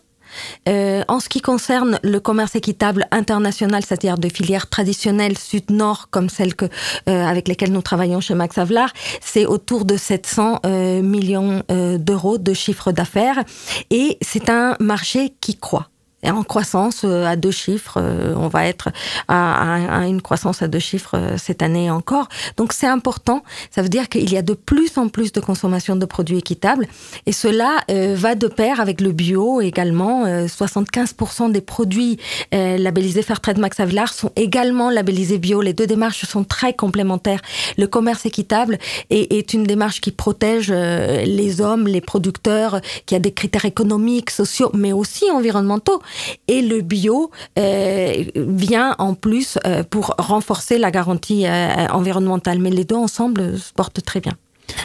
Euh, 0.68 1.02
en 1.08 1.20
ce 1.20 1.28
qui 1.28 1.40
concerne 1.40 1.98
le 2.02 2.20
commerce 2.20 2.56
équitable 2.56 3.06
international, 3.10 3.82
c'est-à-dire 3.84 4.18
de 4.18 4.28
filières 4.28 4.68
traditionnelles 4.68 5.38
sud-nord 5.38 6.08
comme 6.10 6.28
celles 6.28 6.54
euh, 6.62 7.24
avec 7.26 7.48
lesquelles 7.48 7.72
nous 7.72 7.82
travaillons 7.82 8.20
chez 8.20 8.34
Max 8.34 8.58
Havelaar, 8.58 8.92
c'est 9.20 9.46
autour 9.46 9.84
de 9.84 9.96
700 9.96 10.60
euh, 10.64 11.02
millions 11.02 11.62
d'euros 11.68 12.38
de 12.38 12.54
chiffre 12.54 12.92
d'affaires 12.92 13.42
et 13.90 14.18
c'est 14.20 14.50
un 14.50 14.76
marché 14.80 15.34
qui 15.40 15.56
croît. 15.56 15.91
Et 16.22 16.30
en 16.30 16.42
croissance 16.44 17.02
euh, 17.04 17.24
à 17.26 17.34
deux 17.36 17.50
chiffres, 17.50 17.98
euh, 18.00 18.34
on 18.36 18.48
va 18.48 18.66
être 18.66 18.90
à, 19.28 20.00
à- 20.02 20.06
une 20.06 20.22
croissance 20.22 20.62
à 20.62 20.68
deux 20.68 20.78
chiffres 20.78 21.16
euh, 21.18 21.36
cette 21.36 21.62
année 21.62 21.90
encore. 21.90 22.28
Donc 22.56 22.72
c'est 22.72 22.86
important. 22.86 23.42
Ça 23.70 23.82
veut 23.82 23.88
dire 23.88 24.08
qu'il 24.08 24.30
y 24.32 24.36
a 24.36 24.42
de 24.42 24.54
plus 24.54 24.96
en 24.98 25.08
plus 25.08 25.32
de 25.32 25.40
consommation 25.40 25.96
de 25.96 26.06
produits 26.06 26.38
équitables. 26.38 26.86
Et 27.26 27.32
cela 27.32 27.78
euh, 27.90 28.14
va 28.16 28.34
de 28.36 28.46
pair 28.46 28.80
avec 28.80 29.00
le 29.00 29.10
bio 29.12 29.60
également. 29.60 30.24
Euh, 30.26 30.46
75% 30.46 31.50
des 31.50 31.60
produits 31.60 32.18
euh, 32.54 32.76
labellisés 32.78 33.22
Fairtrade 33.22 33.58
Max 33.58 33.80
Havelaar 33.80 34.12
sont 34.12 34.30
également 34.36 34.90
labellisés 34.90 35.38
bio. 35.38 35.60
Les 35.60 35.72
deux 35.72 35.86
démarches 35.86 36.24
sont 36.24 36.44
très 36.44 36.72
complémentaires. 36.74 37.40
Le 37.78 37.86
commerce 37.86 38.26
équitable 38.26 38.78
est, 39.10 39.32
est 39.32 39.54
une 39.54 39.64
démarche 39.64 40.00
qui 40.00 40.12
protège 40.12 40.70
les 40.70 41.60
hommes, 41.60 41.86
les 41.88 42.00
producteurs, 42.00 42.80
qui 43.06 43.14
a 43.14 43.18
des 43.18 43.32
critères 43.32 43.64
économiques, 43.64 44.30
sociaux, 44.30 44.70
mais 44.74 44.92
aussi 44.92 45.30
environnementaux. 45.30 46.00
Et 46.48 46.62
le 46.62 46.80
bio 46.80 47.30
euh, 47.58 48.24
vient 48.34 48.94
en 48.98 49.14
plus 49.14 49.58
euh, 49.66 49.82
pour 49.82 50.14
renforcer 50.18 50.78
la 50.78 50.90
garantie 50.90 51.46
euh, 51.46 51.86
environnementale. 51.88 52.58
Mais 52.58 52.70
les 52.70 52.84
deux 52.84 52.96
ensemble 52.96 53.58
se 53.58 53.72
portent 53.72 54.02
très 54.02 54.20
bien. 54.20 54.34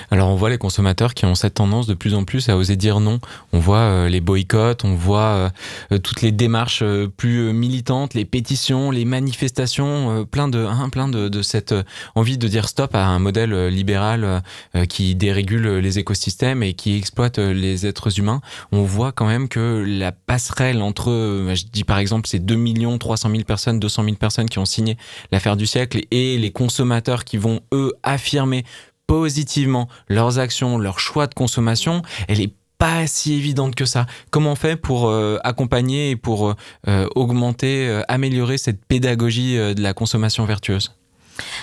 Alors 0.09 0.29
on 0.29 0.35
voit 0.35 0.49
les 0.49 0.57
consommateurs 0.57 1.13
qui 1.13 1.25
ont 1.25 1.35
cette 1.35 1.55
tendance 1.55 1.87
de 1.87 1.93
plus 1.93 2.13
en 2.13 2.23
plus 2.23 2.49
à 2.49 2.57
oser 2.57 2.75
dire 2.75 2.99
non. 2.99 3.19
On 3.51 3.59
voit 3.59 3.79
euh, 3.79 4.09
les 4.09 4.21
boycotts, 4.21 4.85
on 4.85 4.95
voit 4.95 5.19
euh, 5.19 5.49
euh, 5.91 5.97
toutes 5.97 6.21
les 6.21 6.31
démarches 6.31 6.83
plus 7.17 7.51
militantes, 7.53 8.13
les 8.13 8.25
pétitions, 8.25 8.91
les 8.91 9.05
manifestations, 9.05 10.25
plein 10.25 10.47
de 10.47 10.59
hein, 10.59 10.89
plein 10.89 11.07
de, 11.07 11.27
de 11.27 11.41
cette 11.41 11.75
envie 12.15 12.37
de 12.37 12.47
dire 12.47 12.69
stop 12.69 12.95
à 12.95 13.05
un 13.05 13.19
modèle 13.19 13.67
libéral 13.67 14.41
qui 14.89 15.15
dérégule 15.15 15.77
les 15.77 15.99
écosystèmes 15.99 16.63
et 16.63 16.73
qui 16.73 16.97
exploite 16.97 17.37
les 17.37 17.85
êtres 17.85 18.19
humains. 18.19 18.41
On 18.71 18.83
voit 18.83 19.11
quand 19.11 19.25
même 19.25 19.47
que 19.47 19.83
la 19.85 20.11
passerelle 20.11 20.81
entre, 20.81 21.09
je 21.53 21.63
dis 21.71 21.83
par 21.83 21.97
exemple, 21.97 22.27
ces 22.27 22.39
2 22.39 22.55
millions 22.55 22.97
300 22.97 23.29
000 23.31 23.43
personnes, 23.43 23.79
200 23.79 24.03
000 24.03 24.15
personnes 24.15 24.49
qui 24.49 24.59
ont 24.59 24.65
signé 24.65 24.97
l'affaire 25.31 25.57
du 25.57 25.65
siècle 25.65 26.01
et 26.11 26.37
les 26.37 26.51
consommateurs 26.51 27.23
qui 27.23 27.37
vont 27.37 27.61
eux 27.73 27.93
affirmer 28.03 28.63
positivement 29.07 29.87
leurs 30.09 30.37
actions, 30.37 30.77
leurs 30.77 30.99
choix 30.99 31.27
de 31.27 31.33
consommation, 31.33 32.01
elle 32.27 32.41
est 32.41 32.53
pas 32.77 33.07
si 33.07 33.33
évidente 33.33 33.75
que 33.75 33.85
ça. 33.85 34.05
Comment 34.29 34.51
on 34.51 34.55
fait 34.55 34.75
pour 34.75 35.07
euh, 35.07 35.39
accompagner 35.43 36.11
et 36.11 36.15
pour 36.15 36.53
euh, 36.87 37.07
augmenter, 37.15 37.87
euh, 37.87 38.01
améliorer 38.07 38.57
cette 38.57 38.83
pédagogie 38.85 39.57
de 39.57 39.81
la 39.81 39.93
consommation 39.93 40.45
vertueuse? 40.45 40.93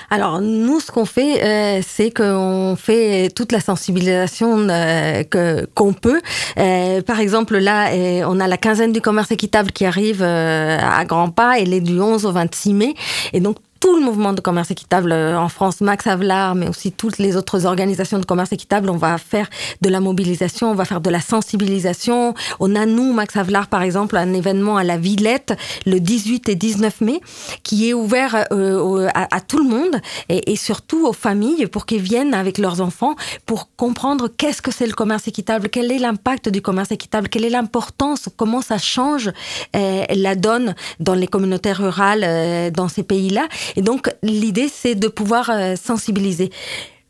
Alors 0.08 0.40
nous, 0.40 0.78
ce 0.78 0.92
qu'on 0.92 1.04
fait, 1.04 1.82
c'est 1.82 2.12
qu'on 2.12 2.76
fait 2.78 3.28
toute 3.34 3.50
la 3.50 3.58
sensibilisation 3.58 4.68
que 4.68 5.66
qu'on 5.74 5.92
peut. 5.92 6.20
Par 6.54 7.18
exemple, 7.18 7.58
là, 7.58 7.90
on 8.28 8.38
a 8.38 8.46
la 8.46 8.56
quinzaine 8.56 8.92
du 8.92 9.00
commerce 9.00 9.32
équitable 9.32 9.72
qui 9.72 9.84
arrive 9.84 10.22
à 10.22 11.04
grands 11.06 11.30
pas. 11.30 11.58
Elle 11.58 11.74
est 11.74 11.80
du 11.80 12.00
11 12.00 12.24
au 12.24 12.30
26 12.30 12.72
mai, 12.72 12.94
et 13.32 13.40
donc 13.40 13.56
tout 13.84 13.94
le 13.94 14.02
mouvement 14.02 14.32
de 14.32 14.40
commerce 14.40 14.70
équitable 14.70 15.12
euh, 15.12 15.38
en 15.38 15.50
France, 15.50 15.82
Max 15.82 16.06
Havelaar, 16.06 16.54
mais 16.54 16.66
aussi 16.66 16.90
toutes 16.90 17.18
les 17.18 17.36
autres 17.36 17.66
organisations 17.66 18.18
de 18.18 18.24
commerce 18.24 18.50
équitable, 18.50 18.88
on 18.88 18.96
va 18.96 19.18
faire 19.18 19.46
de 19.82 19.90
la 19.90 20.00
mobilisation, 20.00 20.70
on 20.70 20.74
va 20.74 20.86
faire 20.86 21.02
de 21.02 21.10
la 21.10 21.20
sensibilisation. 21.20 22.32
On 22.60 22.76
a, 22.76 22.86
nous, 22.86 23.12
Max 23.12 23.36
Havelaar, 23.36 23.66
par 23.66 23.82
exemple, 23.82 24.16
un 24.16 24.32
événement 24.32 24.78
à 24.78 24.84
la 24.84 24.96
Villette 24.96 25.52
le 25.84 26.00
18 26.00 26.48
et 26.48 26.54
19 26.54 27.02
mai 27.02 27.20
qui 27.62 27.90
est 27.90 27.92
ouvert 27.92 28.46
euh, 28.52 29.06
à, 29.12 29.40
tout 29.42 29.58
le 29.58 29.68
monde 29.68 30.00
et, 30.30 30.56
surtout 30.56 31.06
aux 31.06 31.12
familles 31.12 31.66
pour 31.66 31.84
qu'ils 31.84 32.00
viennent 32.00 32.32
avec 32.32 32.56
leurs 32.56 32.80
enfants 32.80 33.16
pour 33.44 33.68
comprendre 33.76 34.28
qu'est-ce 34.34 34.62
que 34.62 34.70
c'est 34.70 34.86
le 34.86 34.94
commerce 34.94 35.28
équitable, 35.28 35.68
quel 35.68 35.92
est 35.92 35.98
l'impact 35.98 36.48
du 36.48 36.62
commerce 36.62 36.90
équitable, 36.90 37.28
quelle 37.28 37.44
est 37.44 37.50
l'importance, 37.50 38.30
comment 38.34 38.62
ça 38.62 38.78
change 38.78 39.30
euh, 39.76 40.04
la 40.08 40.36
donne 40.36 40.74
dans 41.00 41.14
les 41.14 41.26
communautés 41.26 41.72
rurales 41.72 42.72
dans 42.72 42.88
ces 42.88 43.02
pays-là. 43.02 43.46
Et 43.76 43.82
donc, 43.82 44.10
l'idée, 44.22 44.68
c'est 44.68 44.94
de 44.94 45.08
pouvoir 45.08 45.50
euh, 45.50 45.76
sensibiliser. 45.76 46.50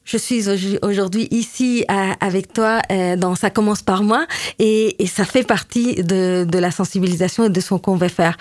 Je 0.04 0.18
suis 0.18 0.48
au- 0.50 0.86
aujourd'hui 0.86 1.28
ici 1.30 1.84
avec 2.20 2.52
toi 2.52 2.80
euh, 2.92 3.16
dans 3.16 3.34
Ça 3.34 3.48
commence 3.50 3.80
par 3.82 4.02
moi 4.02 4.26
et, 4.58 4.96
ça 5.06 5.24
fait 5.24 5.44
partie 5.44 5.94
de, 6.02 6.44
de 6.44 6.58
la 6.58 6.70
sensibilisation 6.70 7.44
et 7.44 7.48
de 7.48 7.60
ce 7.60 7.72
qu'on 7.74 7.96
veut 7.96 8.08
faire. 8.08 8.36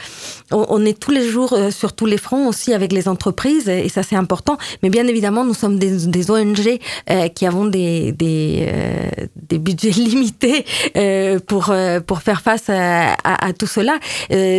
On, 0.51 0.65
on 0.69 0.83
est 0.85 0.99
tous 0.99 1.11
les 1.11 1.27
jours 1.27 1.53
euh, 1.53 1.71
sur 1.71 1.93
tous 1.93 2.05
les 2.05 2.17
fronts 2.17 2.47
aussi 2.47 2.73
avec 2.73 2.91
les 2.91 3.07
entreprises 3.07 3.69
et 3.69 3.87
ça 3.89 4.03
c'est 4.03 4.15
important. 4.17 4.57
Mais 4.81 4.89
bien 4.89 5.07
évidemment, 5.07 5.45
nous 5.45 5.53
sommes 5.53 5.79
des, 5.79 6.07
des 6.07 6.31
ONG 6.31 6.79
euh, 7.09 7.27
qui 7.29 7.45
avons 7.45 7.65
des, 7.65 8.11
des, 8.11 8.67
des 9.35 9.57
budgets 9.57 9.91
limités 9.91 10.65
pour, 11.47 11.73
pour 12.07 12.21
faire 12.21 12.41
face 12.41 12.69
à, 12.69 13.13
à- 13.23 13.45
à 13.47 13.53
tout 13.53 13.67
cela. 13.67 13.99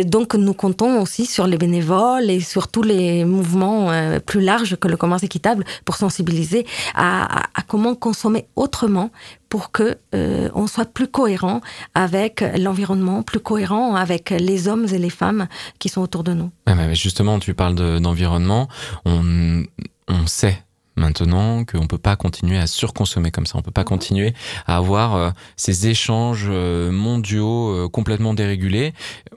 Donc 0.05 0.33
nous 0.33 0.53
comptons 0.53 1.01
aussi 1.01 1.25
sur 1.27 1.45
les 1.45 1.57
bénévoles 1.57 2.29
et 2.31 2.39
sur 2.39 2.67
tous 2.67 2.83
les 2.83 3.25
mouvements 3.25 3.91
plus 4.25 4.41
larges 4.41 4.75
que 4.77 4.87
le 4.87 4.97
commerce 4.97 5.23
équitable 5.23 5.65
pour 5.85 5.97
sensibiliser 5.97 6.65
à, 6.95 7.43
comment 7.67 7.95
consommer 7.95 8.47
autrement 8.55 9.09
pour 9.49 9.71
que 9.71 9.97
euh, 10.13 10.49
on 10.55 10.67
soit 10.67 10.85
plus 10.85 11.07
cohérent 11.07 11.61
avec 11.93 12.43
l'environnement, 12.57 13.23
plus 13.23 13.39
cohérent 13.39 13.95
avec 13.95 14.29
les 14.31 14.67
hommes 14.67 14.85
et 14.91 14.97
les 14.97 15.09
femmes 15.09 15.47
qui 15.79 15.89
sont 15.89 16.01
autour 16.01 16.23
de 16.23 16.33
nous. 16.33 16.51
Justement, 16.93 17.39
tu 17.39 17.53
parles 17.53 17.75
de- 17.75 17.99
d'environnement. 17.99 18.67
on, 19.05 19.63
on 20.07 20.27
sait 20.27 20.61
maintenant 20.97 21.65
qu'on 21.65 21.87
peut 21.87 21.97
pas 21.97 22.15
continuer 22.15 22.57
à 22.57 22.67
surconsommer 22.67 23.29
comme 23.31 23.45
ça. 23.45 23.57
On 23.57 23.61
peut 23.61 23.71
pas 23.71 23.83
continuer 23.83 24.33
à 24.65 24.77
avoir 24.77 25.15
euh, 25.15 25.29
ces 25.57 25.87
échanges 25.87 26.45
euh, 26.49 26.91
mondiaux 26.91 27.69
euh, 27.71 27.89
complètement 27.89 28.33
dérégulés. 28.33 28.93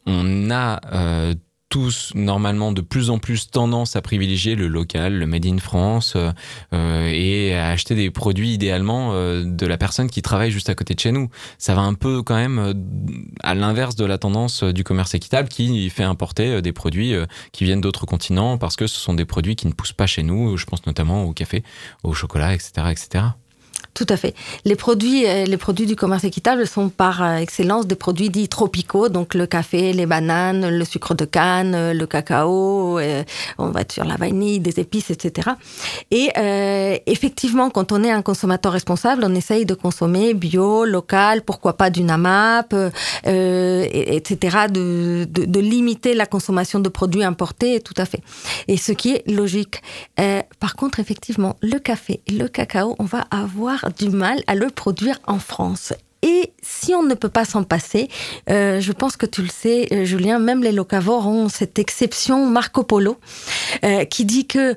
On 0.07 0.51
a 0.53 0.81
tous 1.69 2.13
normalement 2.15 2.73
de 2.73 2.81
plus 2.81 3.11
en 3.11 3.19
plus 3.19 3.51
tendance 3.51 3.95
à 3.97 4.03
privilégier 4.03 4.55
le 4.55 4.69
local, 4.69 5.15
le 5.15 5.27
made 5.27 5.47
in 5.47 5.59
France 5.59 6.15
euh, 6.17 6.31
euh, 6.73 7.11
et 7.13 7.55
à 7.55 7.69
acheter 7.69 7.95
des 7.95 8.11
produits 8.11 8.55
idéalement 8.55 9.11
euh, 9.13 9.45
de 9.45 9.67
la 9.67 9.77
personne 9.77 10.09
qui 10.09 10.23
travaille 10.23 10.51
juste 10.51 10.71
à 10.71 10.75
côté 10.75 10.95
de 10.95 11.01
chez 11.01 11.13
nous. 11.13 11.29
Ça 11.59 11.75
va 11.75 11.83
un 11.83 11.95
peu 11.95 12.23
quand 12.23 12.37
même 12.37 12.59
euh, 12.59 12.73
à 13.43 13.55
l'inverse 13.55 13.97
de 13.97 14.05
la 14.05 14.17
tendance 14.19 14.65
du 14.65 14.83
commerce 14.83 15.15
équitable 15.15 15.49
qui 15.49 15.91
fait 15.91 16.05
importer 16.05 16.63
des 16.63 16.73
produits 16.73 17.15
qui 17.53 17.65
viennent 17.65 17.81
d'autres 17.81 18.07
continents 18.07 18.59
parce 18.59 18.77
que 18.77 18.87
ce 18.87 18.99
sont 18.99 19.15
des 19.15 19.25
produits 19.25 19.57
qui 19.57 19.67
ne 19.67 19.73
poussent 19.73 19.93
pas 19.93 20.07
chez 20.07 20.23
nous. 20.23 20.57
Je 20.57 20.65
pense 20.65 20.87
notamment 20.87 21.25
au 21.25 21.33
café, 21.33 21.63
au 22.03 22.15
chocolat, 22.15 22.55
etc., 22.55 22.73
etc. 22.91 23.25
Tout 23.99 24.07
à 24.11 24.17
fait. 24.17 24.33
Les 24.65 24.77
produits, 24.77 25.27
euh, 25.27 25.45
les 25.45 25.57
produits 25.57 25.85
du 25.85 25.97
commerce 25.97 26.23
équitable 26.23 26.69
sont 26.69 26.89
par 26.89 27.21
euh, 27.21 27.39
excellence 27.39 27.89
des 27.89 27.97
produits 27.97 28.31
dits 28.31 28.47
tropicaux, 28.49 29.09
donc 29.09 29.35
le 29.35 29.45
café, 29.49 29.93
les 29.93 30.07
bananes, 30.07 30.69
le 30.69 30.85
sucre 30.85 31.17
de 31.17 31.25
canne, 31.25 31.75
euh, 31.75 31.93
le 31.93 32.07
cacao, 32.07 33.01
on 33.59 33.69
va 33.71 33.81
être 33.81 33.91
sur 33.91 34.05
la 34.05 34.15
vanille, 34.15 34.61
des 34.61 34.79
épices, 34.79 35.11
etc. 35.11 35.51
Et 36.13 36.31
effectivement, 37.07 37.71
quand 37.71 37.91
on 37.91 38.05
est 38.05 38.11
un 38.11 38.23
consommateur 38.23 38.73
responsable, 38.73 39.25
on 39.27 39.35
essaye 39.35 39.67
de 39.67 39.75
consommer 39.75 40.33
bio, 40.35 40.85
local, 40.85 41.43
pourquoi 41.43 41.77
pas 41.77 41.91
du 41.91 42.05
NAMAP, 42.05 42.73
et- 43.27 44.17
etc. 44.17 44.67
De, 44.71 45.27
limiter 45.59 46.15
la 46.15 46.27
consommation 46.27 46.79
de 46.79 46.89
produits 46.89 47.25
importés, 47.25 47.81
tout 47.81 47.95
à 47.97 48.05
fait. 48.05 48.21
Et 48.69 48.77
ce 48.77 48.93
qui 48.93 49.15
est 49.15 49.29
logique. 49.29 49.83
Par 50.61 50.77
contre, 50.77 51.01
effectivement, 51.01 51.57
le 51.63 51.79
café 51.79 52.21
le 52.29 52.47
cacao, 52.47 52.95
on 52.99 53.05
va 53.05 53.27
avoir 53.31 53.88
du 53.91 54.11
mal 54.11 54.43
à 54.47 54.55
le 54.55 54.69
produire 54.69 55.19
en 55.27 55.39
France. 55.39 55.93
Et 56.23 56.53
si 56.63 56.95
on 56.95 57.05
ne 57.05 57.15
peut 57.15 57.29
pas 57.29 57.45
s'en 57.45 57.63
passer, 57.63 58.09
euh, 58.51 58.81
je 58.81 58.93
pense 58.93 59.17
que 59.17 59.27
tu 59.27 59.43
le 59.43 59.49
sais, 59.49 59.87
euh, 59.93 60.05
Julien, 60.05 60.41
même 60.41 60.65
les 60.65 60.73
locavores 60.73 61.29
ont 61.29 61.49
cette 61.49 61.79
exception 61.79 62.47
Marco 62.47 62.83
Polo 62.83 63.19
euh, 63.85 64.05
qui 64.05 64.25
dit 64.25 64.47
que 64.47 64.75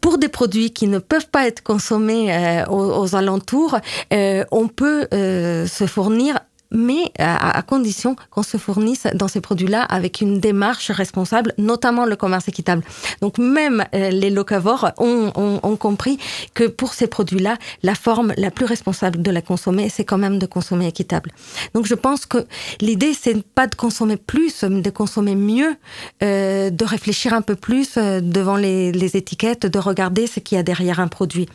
pour 0.00 0.18
des 0.18 0.28
produits 0.28 0.72
qui 0.72 0.88
ne 0.88 0.98
peuvent 0.98 1.28
pas 1.28 1.46
être 1.46 1.62
consommés 1.62 2.64
aux, 2.68 3.14
alentours, 3.14 3.78
on 4.10 4.68
peut 4.68 5.06
se 5.10 5.86
fournir 5.86 6.38
mais 6.70 7.04
à, 7.18 7.62
condition 7.62 8.16
qu'on 8.30 8.42
se 8.42 8.56
fournisse 8.56 9.06
dans 9.14 9.28
ces 9.28 9.40
produits-là 9.40 9.82
avec 9.82 10.20
une 10.20 10.40
démarche 10.40 10.90
responsable, 10.90 11.52
notamment 11.58 12.04
le 12.04 12.16
commerce 12.16 12.48
équitable. 12.48 12.82
Donc 13.20 13.38
même 13.38 13.84
euh, 13.94 14.10
les 14.10 14.30
locavores 14.30 14.92
ont 14.98 15.76
compris 15.76 16.18
que 16.54 16.64
pour 16.64 16.94
ces 16.94 17.06
produits-là, 17.06 17.56
la 17.82 17.94
forme 17.94 18.32
la 18.36 18.50
plus 18.50 18.66
responsable 18.66 19.22
de 19.22 19.30
la 19.30 19.42
consommer, 19.42 19.88
c'est 19.88 20.04
quand 20.04 20.18
même 20.18 20.38
de 20.38 20.46
consommer 20.46 20.86
équitable. 20.86 21.30
Donc 21.74 21.86
je 21.86 21.94
pense 21.94 22.26
que 22.26 22.46
l'idée, 22.80 23.12
c'est 23.14 23.42
pas 23.42 23.66
de 23.66 23.74
consommer 23.74 24.16
plus, 24.16 24.64
mais 24.64 24.80
de 24.80 24.90
consommer 24.90 25.34
mieux, 25.34 25.76
euh, 26.22 26.70
de 26.70 26.84
réfléchir 26.84 27.34
un 27.34 27.42
peu 27.42 27.56
plus 27.56 27.96
euh, 27.96 28.20
devant 28.20 28.56
les, 28.56 28.92
les 28.92 29.16
étiquettes, 29.16 29.66
de 29.66 29.78
regarder 29.78 30.26
ce 30.26 30.40
qu'il 30.40 30.56
y 30.56 30.58
a 30.58 30.62
derrière 30.62 31.00
un 31.00 31.08
produit. 31.08 31.48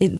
Et 0.00 0.12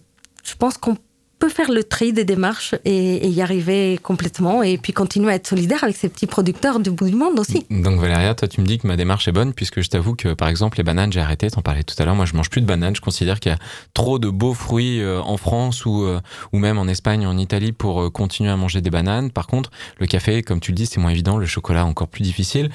je 0.42 0.54
pense 0.56 0.78
qu'on 0.78 0.96
peut 1.42 1.48
faire 1.48 1.72
le 1.72 1.82
tri 1.82 2.12
des 2.12 2.22
démarches 2.22 2.76
et, 2.84 3.26
y 3.26 3.42
arriver 3.42 3.98
complètement 4.00 4.62
et 4.62 4.78
puis 4.78 4.92
continuer 4.92 5.32
à 5.32 5.34
être 5.34 5.48
solidaire 5.48 5.82
avec 5.82 5.96
ces 5.96 6.08
petits 6.08 6.28
producteurs 6.28 6.78
du 6.78 6.92
bout 6.92 7.08
du 7.08 7.16
monde 7.16 7.36
aussi. 7.36 7.66
Donc 7.68 7.98
Valéria, 7.98 8.32
toi 8.36 8.46
tu 8.46 8.60
me 8.60 8.66
dis 8.66 8.78
que 8.78 8.86
ma 8.86 8.96
démarche 8.96 9.26
est 9.26 9.32
bonne 9.32 9.52
puisque 9.52 9.80
je 9.80 9.88
t'avoue 9.88 10.14
que 10.14 10.34
par 10.34 10.46
exemple 10.46 10.78
les 10.78 10.84
bananes 10.84 11.12
j'ai 11.12 11.18
arrêté, 11.18 11.50
t'en 11.50 11.60
parlais 11.60 11.82
tout 11.82 11.96
à 11.98 12.04
l'heure, 12.04 12.14
moi 12.14 12.26
je 12.26 12.34
mange 12.34 12.48
plus 12.48 12.60
de 12.60 12.66
bananes, 12.66 12.94
je 12.94 13.00
considère 13.00 13.40
qu'il 13.40 13.50
y 13.50 13.54
a 13.56 13.58
trop 13.92 14.20
de 14.20 14.30
beaux 14.30 14.54
fruits 14.54 15.00
euh, 15.00 15.20
en 15.20 15.36
France 15.36 15.84
ou, 15.84 16.04
euh, 16.04 16.20
ou 16.52 16.60
même 16.60 16.78
en 16.78 16.86
Espagne, 16.86 17.26
en 17.26 17.36
Italie 17.36 17.72
pour 17.72 18.02
euh, 18.02 18.08
continuer 18.08 18.50
à 18.50 18.56
manger 18.56 18.80
des 18.80 18.90
bananes. 18.90 19.32
Par 19.32 19.48
contre 19.48 19.72
le 19.98 20.06
café, 20.06 20.44
comme 20.44 20.60
tu 20.60 20.70
le 20.70 20.76
dis, 20.76 20.86
c'est 20.86 21.00
moins 21.00 21.10
évident, 21.10 21.38
le 21.38 21.46
chocolat 21.46 21.84
encore 21.84 22.06
plus 22.06 22.22
difficile. 22.22 22.70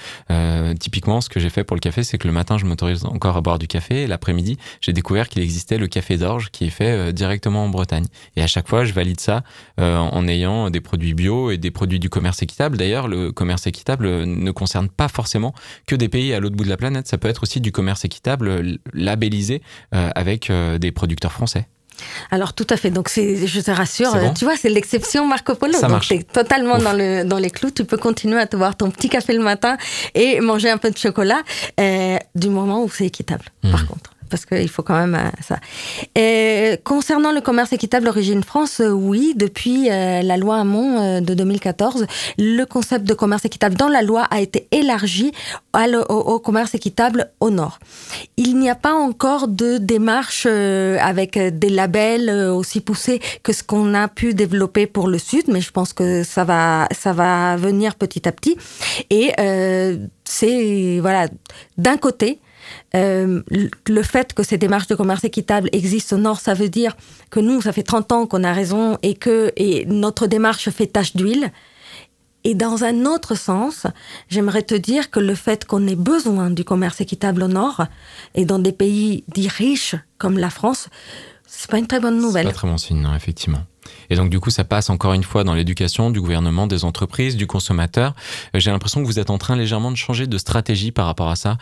Typiquement 0.78 1.22
ce 1.22 1.30
que 1.30 1.40
j'ai 1.40 1.50
fait 1.50 1.64
pour 1.64 1.78
le 1.78 1.82
café, 1.82 2.04
c'est 2.04 2.18
que 2.18 2.28
le 2.28 2.34
matin 2.34 2.58
je 2.58 2.66
m'autorise 2.66 3.06
encore 3.06 3.38
à 3.38 3.42
boire 3.42 3.60
du 3.60 3.68
café 3.68 4.04
et 4.04 4.08
l'après-midi 4.08 4.58
j'ai 4.82 4.92
découvert 4.92 5.30
qu'il 5.30 5.42
existait 5.42 5.78
le 5.78 5.88
café 5.88 6.18
d'orge 6.18 6.50
qui 6.52 6.66
est 6.66 6.70
fait 6.70 7.14
directement 7.14 7.64
en 7.64 7.70
Bretagne. 7.70 8.08
Et 8.36 8.44
à 8.44 8.48
chaque 8.48 8.57
fois, 8.66 8.86
je 8.86 8.94
valide 8.94 9.20
ça 9.20 9.44
euh, 9.80 9.98
en 9.98 10.28
ayant 10.28 10.70
des 10.70 10.82
produits 10.82 11.14
bio 11.14 11.52
et 11.52 11.58
des 11.58 11.72
produits 11.72 12.00
du 12.00 12.10
commerce 12.10 12.42
équitable. 12.42 12.78
D'ailleurs, 12.78 13.08
le 13.08 13.32
commerce 13.32 13.68
équitable 13.68 14.24
ne 14.26 14.52
concerne 14.52 14.90
pas 14.90 15.08
forcément 15.10 15.54
que 15.86 15.96
des 15.96 16.10
pays 16.10 16.34
à 16.34 16.40
l'autre 16.40 16.56
bout 16.56 16.64
de 16.64 16.70
la 16.70 16.78
planète. 16.78 17.08
Ça 17.08 17.18
peut 17.18 17.28
être 17.28 17.44
aussi 17.44 17.60
du 17.60 17.72
commerce 17.72 18.06
équitable 18.06 18.80
labellisé 18.94 19.62
euh, 19.94 20.10
avec 20.16 20.50
euh, 20.50 20.78
des 20.78 20.92
producteurs 20.92 21.32
français. 21.32 21.68
Alors 22.32 22.54
tout 22.54 22.68
à 22.70 22.78
fait. 22.78 22.92
Donc 22.92 23.10
c'est, 23.10 23.48
je 23.48 23.60
te 23.60 23.72
rassure, 23.72 24.14
bon 24.14 24.34
tu 24.34 24.46
vois, 24.46 24.56
c'est 24.56 24.70
l'exception 24.70 25.28
Marco 25.28 25.56
Polo. 25.56 25.74
Ça 25.74 25.88
Donc 25.88 26.08
t'es 26.08 26.24
totalement 26.24 26.78
Ouf. 26.78 26.84
dans 26.84 26.94
le 26.94 27.24
dans 27.24 27.40
les 27.40 27.50
clous. 27.50 27.72
Tu 27.72 27.86
peux 27.86 27.98
continuer 27.98 28.40
à 28.40 28.48
te 28.48 28.56
boire 28.56 28.76
ton 28.76 28.92
petit 28.92 29.10
café 29.10 29.34
le 29.34 29.44
matin 29.44 29.78
et 30.14 30.40
manger 30.40 30.70
un 30.70 30.78
peu 30.78 30.92
de 30.92 30.98
chocolat 30.98 31.42
euh, 31.80 32.18
du 32.36 32.50
moment 32.50 32.84
où 32.84 32.90
c'est 32.90 33.08
équitable. 33.08 33.46
Par 33.72 33.88
contre. 33.88 34.12
Parce 34.30 34.46
qu'il 34.46 34.70
faut 34.70 34.84
quand 34.84 34.98
même 34.98 35.16
euh, 35.16 35.30
ça. 35.42 35.58
Concernant 36.84 37.32
le 37.32 37.42
commerce 37.42 37.74
équitable 37.74 38.08
Origine 38.08 38.44
France, 38.44 38.80
euh, 38.80 38.90
oui, 38.90 39.34
depuis 39.36 39.90
euh, 39.90 40.22
la 40.22 40.38
loi 40.38 40.58
Hamon 40.58 41.22
de 41.22 41.34
2014, 41.34 42.06
le 42.38 42.64
concept 42.66 43.06
de 43.06 43.14
commerce 43.14 43.46
équitable 43.46 43.76
dans 43.76 43.88
la 43.88 44.02
loi 44.02 44.24
a 44.24 44.42
été 44.42 44.68
élargi 44.72 45.32
au, 46.10 46.40
commerce 46.40 46.74
équitable 46.74 47.32
au 47.40 47.50
nord. 47.50 47.80
Il 48.36 48.58
n'y 48.58 48.70
a 48.70 48.76
pas 48.76 48.94
encore 48.94 49.48
de 49.48 49.78
démarche 49.78 50.48
avec 50.48 51.38
des 51.38 51.70
labels 51.70 52.30
aussi 52.30 52.82
poussés 52.82 53.22
que 53.44 53.54
ce 53.54 53.64
qu'on 53.64 53.94
a 53.94 54.08
pu 54.08 54.34
développer 54.34 54.88
pour 54.88 55.08
le 55.08 55.20
sud, 55.20 55.44
mais 55.48 55.62
je 55.62 55.72
pense 55.72 55.94
que 55.94 56.24
ça 56.24 56.44
va, 56.44 56.88
ça 56.92 57.14
va 57.14 57.58
venir 57.58 57.96
petit 57.96 58.28
à 58.28 58.32
petit. 58.32 58.58
Et 59.12 59.34
c'est 60.24 61.00
voilà, 61.00 61.28
d'un 61.78 61.98
côté. 61.98 62.40
Euh, 62.96 63.42
le- 63.88 64.04
fait 64.04 64.34
que 64.34 64.44
ces 64.44 64.58
démarches 64.58 64.88
de 64.88 64.96
commerce 64.96 65.24
équitable 65.24 65.70
existent 65.72 66.16
au 66.16 66.20
Nord, 66.20 66.40
ça 66.40 66.54
veut 66.54 66.70
dire 66.70 66.96
que 67.30 67.40
nous, 67.40 67.62
ça 67.62 67.72
fait 67.74 67.84
30 67.84 68.12
ans 68.12 68.26
qu'on 68.28 68.44
a 68.44 68.54
raison 68.54 68.98
et 69.04 69.14
que 69.16 69.52
et 69.56 69.86
notre 69.86 70.28
démarche 70.28 70.70
fait 70.70 70.88
tache 70.88 71.16
d'huile. 71.16 71.52
Et 72.44 72.54
dans 72.56 72.84
un 72.86 73.06
autre 73.06 73.36
sens, 73.36 73.88
j'aimerais 74.30 74.62
te 74.62 74.76
dire 74.76 75.12
que 75.12 75.20
le 75.20 75.36
fait 75.36 75.66
qu'on 75.66 75.86
ait 75.88 75.96
besoin 75.98 76.50
du 76.50 76.64
commerce 76.64 77.02
équitable 77.02 77.44
au 77.44 77.48
Nord 77.50 77.86
et 78.36 78.46
dans 78.46 78.60
des 78.60 78.72
pays 78.72 79.26
dits 79.34 79.50
riches 79.50 79.96
comme 80.18 80.38
la 80.38 80.50
France, 80.50 80.88
c'est 81.46 81.70
pas 81.70 81.78
une 81.78 81.88
très 81.88 82.00
bonne 82.00 82.16
C'est 82.20 82.26
nouvelle. 82.26 82.46
pas 82.48 82.54
très 82.54 82.68
bon 82.70 82.78
signe, 82.78 83.02
non, 83.02 83.14
effectivement. 83.16 83.64
Et 84.10 84.16
donc 84.16 84.30
du 84.30 84.40
coup, 84.40 84.50
ça 84.50 84.64
passe 84.64 84.90
encore 84.90 85.14
une 85.14 85.24
fois 85.24 85.44
dans 85.44 85.54
l'éducation 85.54 86.12
du 86.12 86.22
gouvernement, 86.22 86.68
des 86.68 86.86
entreprises, 86.86 87.36
du 87.36 87.48
consommateur. 87.48 88.14
Euh, 88.56 88.60
J'ai 88.60 88.72
l'impression 88.72 89.02
que 89.02 89.06
vous 89.06 89.20
êtes 89.20 89.30
en 89.30 89.38
train 89.38 89.56
légèrement 89.56 89.92
de 89.92 89.98
changer 89.98 90.28
de 90.28 90.38
stratégie 90.38 90.92
par 90.92 91.06
rapport 91.06 91.30
à 91.30 91.36
ça, 91.36 91.58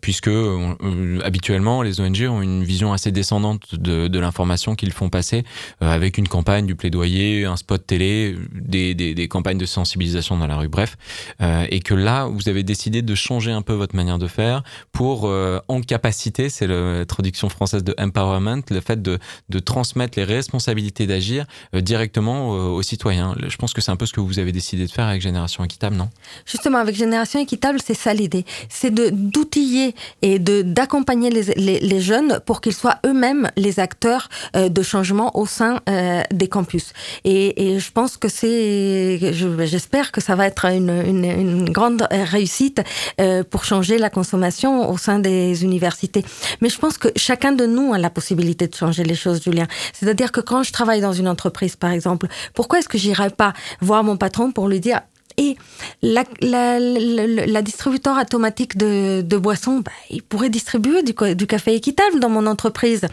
puisque 0.00 0.28
euh, 0.28 1.20
habituellement 1.24 1.82
les 1.82 2.00
ONG 2.00 2.26
ont 2.28 2.42
une 2.42 2.64
vision 2.64 2.92
assez 2.92 3.12
descendante 3.12 3.74
de, 3.74 4.18
l'information 4.18 4.74
qu'ils 4.74 4.92
font 4.92 5.10
passer, 5.10 5.44
euh, 5.82 5.90
avec 5.90 6.18
une 6.18 6.26
campagne, 6.26 6.66
du 6.66 6.74
plaidoyer, 6.74 7.44
un 7.44 7.56
spot 7.56 7.86
télé, 7.86 8.36
des, 8.52 9.28
campagnes 9.28 9.58
de 9.58 9.66
sensibilisation 9.66 10.36
dans 10.36 10.46
la 10.46 10.56
rue, 10.56 10.68
bref, 10.68 10.96
et 11.40 11.80
que 11.80 11.94
là, 11.94 12.26
vous 12.26 12.48
avez 12.48 12.62
décidé 12.62 13.02
de 13.02 13.14
changer 13.14 13.52
un 13.52 13.62
peu 13.62 13.74
votre 13.74 13.94
manière 13.94 14.18
de 14.18 14.26
faire 14.26 14.62
pour 14.92 15.24
en 15.24 15.80
capacité, 15.82 16.48
c'est 16.48 16.66
la 16.66 17.04
traduction 17.04 17.48
française 17.48 17.84
de 17.84 17.94
empowerment, 17.98 18.62
le 18.70 18.80
fait 18.80 19.00
de, 19.02 19.18
transmettre 19.60 20.18
les 20.18 20.24
responsabilités 20.24 21.06
d'agir 21.06 21.44
directement 21.88 22.54
euh, 22.54 22.68
aux 22.78 22.82
citoyens. 22.82 23.34
Je 23.48 23.56
pense 23.56 23.72
que 23.72 23.80
c'est 23.80 23.90
un 23.90 23.96
peu 23.96 24.06
ce 24.06 24.12
que 24.12 24.20
vous 24.20 24.38
avez 24.38 24.52
décidé 24.52 24.86
de 24.86 24.90
faire 24.90 25.06
avec 25.06 25.22
Génération 25.22 25.64
Équitable, 25.64 25.96
non? 25.96 26.08
Justement, 26.44 26.78
avec 26.78 26.94
Génération 26.94 27.40
Équitable, 27.40 27.78
c'est 27.84 27.94
ça 28.04 28.12
l'idée. 28.12 28.44
C'est 28.68 28.92
d'outiller 28.94 29.94
et 30.22 30.38
d'accompagner 30.38 31.30
les, 31.30 31.80
les, 31.92 32.00
jeunes 32.00 32.40
pour 32.46 32.60
qu'ils 32.60 32.74
soient 32.82 32.98
eux-mêmes 33.06 33.44
les 33.56 33.80
acteurs 33.80 34.28
euh, 34.54 34.68
de 34.68 34.82
changement 34.82 35.28
au 35.42 35.46
sein 35.46 35.80
euh, 35.88 36.22
des 36.40 36.48
campus. 36.48 36.92
Et, 37.24 37.46
et 37.64 37.80
je 37.80 37.90
pense 37.90 38.16
que 38.22 38.28
c'est, 38.28 39.18
je- 39.40 39.66
j'espère 39.66 40.12
que 40.12 40.20
ça 40.20 40.34
va 40.36 40.44
être 40.46 40.64
une, 40.66 40.90
une, 41.12 41.70
grande 41.78 42.06
réussite 42.10 42.80
pour 43.50 43.62
changer 43.64 43.96
la 43.98 44.10
consommation 44.10 44.90
au 44.92 44.96
sein 45.06 45.18
des 45.18 45.64
universités. 45.64 46.24
Mais 46.60 46.68
je 46.68 46.78
pense 46.78 46.96
que 47.02 47.08
chacun 47.16 47.52
de 47.52 47.66
nous 47.66 47.88
a 47.94 47.98
la 47.98 48.10
possibilité 48.18 48.64
de 48.68 48.74
changer 48.82 49.04
les 49.04 49.14
choses, 49.22 49.38
Julien. 49.42 49.66
C'est-à-dire 49.96 50.30
que 50.32 50.40
quand 50.40 50.62
je 50.68 50.72
travaille 50.72 51.00
dans 51.00 51.16
une 51.22 51.28
entreprise, 51.28 51.74
par 51.78 51.92
exemple, 51.92 52.26
pourquoi 52.54 52.78
est-ce 52.78 52.88
que 52.88 52.98
j'irais 52.98 53.30
pas 53.30 53.52
voir 53.80 54.04
mon 54.04 54.16
patron 54.16 54.52
pour 54.52 54.68
lui 54.68 54.80
dire 54.80 55.00
et 55.38 55.56
la, 56.02 57.62
distributeur 57.62 58.18
automatique 58.18 58.76
de, 58.76 59.36
boissons, 59.38 59.78
bah, 59.78 59.92
il 60.10 60.22
pourrait 60.22 60.50
distribuer 60.50 61.02
du, 61.02 61.14
café 61.46 61.74
équitable 61.74 62.20
dans 62.20 62.28
mon 62.28 62.46
entreprise, 62.46 63.06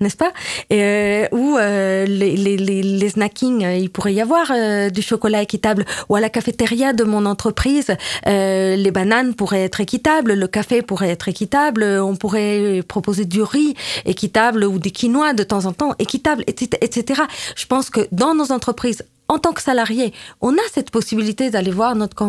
n'est-ce 0.00 0.16
pas? 0.16 0.32
Euh, 0.72 1.26
Ou 1.32 1.56
euh, 1.56 2.04
les, 2.04 2.36
les, 2.36 3.08
snackings, 3.08 3.64
euh, 3.64 3.76
il 3.76 3.90
pourrait 3.90 4.12
y 4.12 4.20
avoir 4.20 4.52
du 4.90 5.02
chocolat 5.02 5.42
équitable. 5.42 5.84
Ou 6.08 6.16
à 6.16 6.20
la 6.20 6.28
cafétéria 6.28 6.92
de 6.92 7.04
mon 7.04 7.24
entreprise, 7.26 7.96
les 8.26 8.90
bananes 8.90 9.34
pourraient 9.34 9.64
être 9.64 9.80
équitables, 9.80 10.34
le 10.34 10.48
café 10.48 10.82
pourrait 10.82 11.10
être 11.10 11.28
équitable, 11.28 11.84
on 11.84 12.16
pourrait 12.16 12.82
proposer 12.86 13.24
du 13.24 13.42
riz 13.42 13.74
équitable 14.04 14.64
ou 14.64 14.78
du 14.78 14.90
quinoa 14.90 15.32
de 15.32 15.44
temps 15.44 15.66
en 15.66 15.72
temps 15.72 15.94
équitable, 15.98 16.42
etc. 16.46 16.78
etc. 16.80 17.22
Je 17.56 17.66
pense 17.66 17.90
que 17.90 18.08
dans 18.10 18.34
nos 18.34 18.50
entreprises, 18.50 19.04
en 19.28 19.38
tant 19.38 19.52
que 19.52 19.62
salarié, 19.62 20.12
on 20.40 20.54
a 20.54 20.68
cette 20.72 20.90
possibilité 20.90 21.50
d'aller 21.50 21.70
voir 21.70 21.94
notre, 21.94 22.24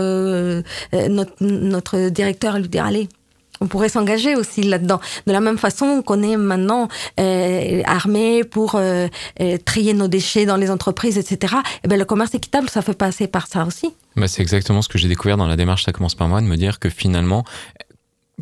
euh, 0.00 0.62
euh, 0.94 1.08
notre, 1.08 1.32
notre 1.40 2.08
directeur 2.08 2.56
et 2.56 2.60
lui 2.60 2.68
dire, 2.68 2.84
allez, 2.84 3.08
on 3.60 3.66
pourrait 3.66 3.90
s'engager 3.90 4.36
aussi 4.36 4.62
là-dedans. 4.62 5.00
De 5.26 5.32
la 5.32 5.40
même 5.40 5.58
façon 5.58 6.00
qu'on 6.00 6.22
est 6.22 6.38
maintenant 6.38 6.88
euh, 7.18 7.82
armé 7.84 8.42
pour 8.42 8.80
trier 9.66 9.92
nos 9.92 10.08
déchets 10.08 10.46
dans 10.46 10.56
les 10.56 10.70
entreprises, 10.70 11.18
etc. 11.18 11.56
Eh 11.84 11.88
ben, 11.88 11.98
le 11.98 12.06
commerce 12.06 12.34
équitable, 12.34 12.70
ça 12.70 12.80
fait 12.80 12.96
passer 12.96 13.26
par 13.26 13.46
ça 13.46 13.66
aussi. 13.66 13.94
Bah, 14.16 14.28
c'est 14.28 14.40
exactement 14.40 14.80
ce 14.80 14.88
que 14.88 14.96
j'ai 14.96 15.08
découvert 15.08 15.36
dans 15.36 15.46
la 15.46 15.56
démarche 15.56 15.84
Ça 15.84 15.92
commence 15.92 16.14
par 16.14 16.26
moi, 16.26 16.40
de 16.40 16.46
me 16.46 16.56
dire 16.56 16.78
que 16.78 16.88
finalement, 16.88 17.44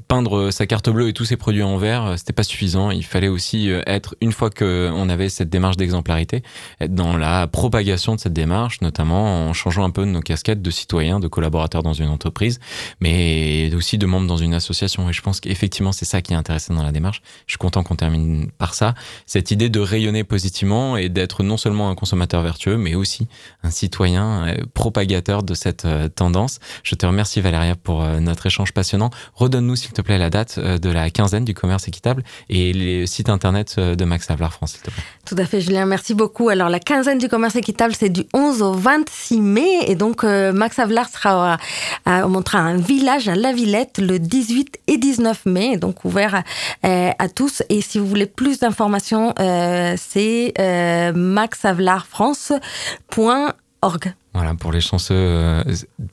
peindre 0.07 0.51
sa 0.51 0.67
carte 0.67 0.89
bleue 0.91 1.09
et 1.09 1.13
tous 1.13 1.25
ses 1.25 1.37
produits 1.37 1.63
en 1.63 1.77
vert, 1.77 2.05
euh, 2.05 2.17
c'était 2.17 2.33
pas 2.33 2.43
suffisant. 2.43 2.91
Il 2.91 3.05
fallait 3.05 3.29
aussi 3.29 3.71
euh, 3.71 3.83
être, 3.87 4.15
une 4.21 4.33
fois 4.33 4.51
qu'on 4.51 5.09
avait 5.09 5.29
cette 5.29 5.49
démarche 5.49 5.77
d'exemplarité, 5.77 6.43
être 6.81 6.95
dans 6.95 7.17
la 7.17 7.47
propagation 7.47 8.15
de 8.15 8.21
cette 8.21 8.33
démarche, 8.33 8.81
notamment 8.81 9.49
en 9.49 9.53
changeant 9.53 9.85
un 9.85 9.91
peu 9.91 10.05
nos 10.05 10.21
casquettes 10.21 10.63
de 10.63 10.71
citoyens, 10.71 11.21
de 11.21 11.29
collaborateurs 11.29 11.83
dans 11.83 11.93
une 11.93 12.09
entreprise, 12.09 12.61
mais 13.01 13.75
aussi 13.75 13.99
de 13.99 14.07
membres 14.07 14.27
dans 14.27 14.37
une 14.37 14.55
association. 14.55 15.09
Et 15.09 15.13
je 15.13 15.23
pense 15.23 15.41
qu'effectivement, 15.41 15.93
c'est 15.93 16.05
ça 16.05 16.23
qui 16.23 16.33
est 16.33 16.37
intéressant 16.37 16.75
dans 16.75 16.83
la 16.83 16.93
démarche. 16.93 17.23
Je 17.47 17.53
suis 17.53 17.59
content 17.59 17.83
qu'on 17.83 17.97
termine 17.97 18.51
par 18.59 18.75
ça. 18.75 18.95
Cette 19.27 19.51
idée 19.51 19.69
de 19.69 19.81
rayonner 19.81 20.25
positivement 20.25 20.97
et 20.97 21.09
d'être 21.09 21.43
non 21.43 21.57
seulement 21.57 21.91
un 21.91 21.95
consommateur 21.95 22.43
vertueux, 22.43 22.77
mais 22.77 22.95
aussi 22.95 23.29
un 23.63 23.71
citoyen 23.71 24.47
euh, 24.47 24.55
propagateur 24.75 25.43
de 25.43 25.55
cette 25.55 25.87
tendance. 26.15 26.61
Je 26.83 26.95
te 26.95 27.07
remercie 27.07 27.41
Valéria 27.41 27.75
pour 27.75 28.03
notre 28.05 28.47
échange 28.47 28.73
passionnant. 28.73 29.11
Redonne-nous 29.35 29.77
s'il 29.89 29.95
te 29.95 30.03
plaît 30.03 30.19
la 30.19 30.29
date 30.29 30.57
euh, 30.59 30.77
de 30.77 30.91
la 30.91 31.09
quinzaine 31.09 31.47
du 31.47 31.55
commerce 31.55 31.89
équitable 31.89 32.23
et 32.51 32.75
les 32.75 33.07
sites 33.07 33.31
internet 33.31 33.77
euh, 33.79 33.95
de 33.95 34.05
Max 34.05 34.31
Havelaar 34.31 34.53
France, 34.53 34.73
s'il 34.73 34.83
te 34.83 34.91
plaît. 34.91 35.03
Tout 35.27 35.37
à 35.39 35.47
fait, 35.47 35.63
Julien, 35.63 35.87
merci 35.87 36.13
beaucoup. 36.13 36.51
Alors, 36.51 36.69
la 36.69 36.79
quinzaine 36.79 37.17
du 37.17 37.27
commerce 37.29 37.57
équitable, 37.57 37.95
c'est 37.99 38.11
du 38.11 38.25
11 38.35 38.61
au 38.61 38.73
26 38.75 39.41
mai. 39.41 39.67
Et 39.87 39.95
donc, 39.95 40.25
euh, 40.25 40.53
Max 40.53 40.79
Avelar 40.79 41.09
sera 41.09 41.55
à, 41.55 41.59
à- 42.05 42.25
un 42.25 42.77
village 42.77 43.29
à 43.29 43.35
La 43.35 43.55
Villette 43.55 43.97
le 43.99 44.19
18 44.19 44.79
et 44.89 44.99
19 44.99 45.47
mai, 45.47 45.79
donc 45.79 46.05
ouvert 46.05 46.43
à 46.83 47.29
tous. 47.29 47.63
Et 47.71 47.81
si 47.81 47.99
vous 47.99 48.07
voulez 48.07 48.27
plus 48.27 48.59
d'informations, 48.59 49.33
c'est 49.39 50.53
euh, 50.59 51.13
maxavelarfrance.org. 51.15 54.13
Voilà, 54.39 54.55
pour 54.55 54.71
les 54.71 54.81
chanceux 54.81 55.17
euh, 55.17 55.65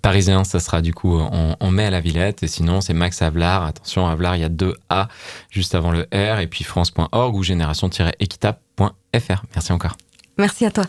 parisiens, 0.01 0.43
ça 0.43 0.59
sera 0.59 0.81
du 0.81 0.95
coup 0.95 1.15
en, 1.15 1.55
en 1.59 1.69
mai 1.69 1.85
à 1.85 1.91
la 1.91 2.01
Villette. 2.01 2.41
Et 2.41 2.47
sinon, 2.47 2.81
c'est 2.81 2.95
Max 2.95 3.21
Havelaar. 3.21 3.63
Attention, 3.63 4.07
Havelaar, 4.07 4.35
il 4.35 4.41
y 4.41 4.43
a 4.43 4.49
deux 4.49 4.73
A 4.89 5.09
juste 5.51 5.75
avant 5.75 5.91
le 5.91 6.07
R. 6.11 6.39
Et 6.39 6.47
puis 6.47 6.63
France.org 6.63 7.35
ou 7.35 7.43
génération-équitable.fr. 7.43 9.43
Merci 9.53 9.71
encore. 9.71 9.95
Merci 10.39 10.65
à 10.65 10.71
toi. 10.71 10.85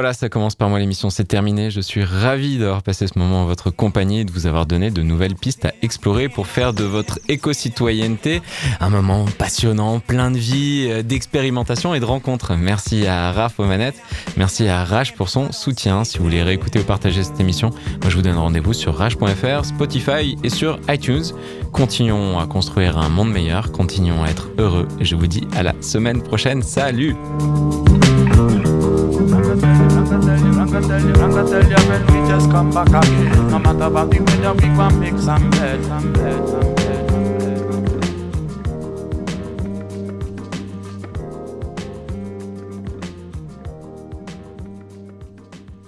Voilà, 0.00 0.14
ça 0.14 0.30
commence 0.30 0.54
par 0.54 0.70
moi 0.70 0.78
l'émission, 0.78 1.10
c'est 1.10 1.26
terminé. 1.26 1.70
Je 1.70 1.82
suis 1.82 2.04
ravi 2.04 2.56
d'avoir 2.56 2.82
passé 2.82 3.06
ce 3.06 3.18
moment 3.18 3.42
en 3.42 3.44
votre 3.44 3.68
compagnie 3.68 4.20
et 4.20 4.24
de 4.24 4.32
vous 4.32 4.46
avoir 4.46 4.64
donné 4.64 4.90
de 4.90 5.02
nouvelles 5.02 5.34
pistes 5.34 5.66
à 5.66 5.74
explorer 5.82 6.30
pour 6.30 6.46
faire 6.46 6.72
de 6.72 6.84
votre 6.84 7.18
éco-citoyenneté 7.28 8.40
un 8.80 8.88
moment 8.88 9.26
passionnant, 9.36 10.00
plein 10.00 10.30
de 10.30 10.38
vie, 10.38 10.86
euh, 10.88 11.02
d'expérimentation 11.02 11.92
et 11.92 12.00
de 12.00 12.06
rencontres. 12.06 12.54
Merci 12.56 13.06
à 13.06 13.30
Raph 13.30 13.60
aux 13.60 13.66
manettes, 13.66 14.00
merci 14.38 14.68
à 14.68 14.84
Rage 14.84 15.14
pour 15.16 15.28
son 15.28 15.52
soutien. 15.52 16.02
Si 16.04 16.16
vous 16.16 16.24
voulez 16.24 16.42
réécouter 16.42 16.78
ou 16.78 16.84
partager 16.84 17.22
cette 17.22 17.38
émission, 17.38 17.68
moi 18.00 18.08
je 18.08 18.16
vous 18.16 18.22
donne 18.22 18.38
rendez-vous 18.38 18.72
sur 18.72 18.96
rage.fr, 18.96 19.66
Spotify 19.66 20.38
et 20.42 20.48
sur 20.48 20.80
iTunes. 20.88 21.24
Continuons 21.72 22.38
à 22.38 22.46
construire 22.46 22.96
un 22.96 23.10
monde 23.10 23.30
meilleur, 23.30 23.70
continuons 23.70 24.24
à 24.24 24.30
être 24.30 24.48
heureux 24.56 24.88
et 24.98 25.04
je 25.04 25.14
vous 25.14 25.26
dis 25.26 25.46
à 25.54 25.62
la 25.62 25.74
semaine 25.82 26.22
prochaine. 26.22 26.62
Salut 26.62 27.14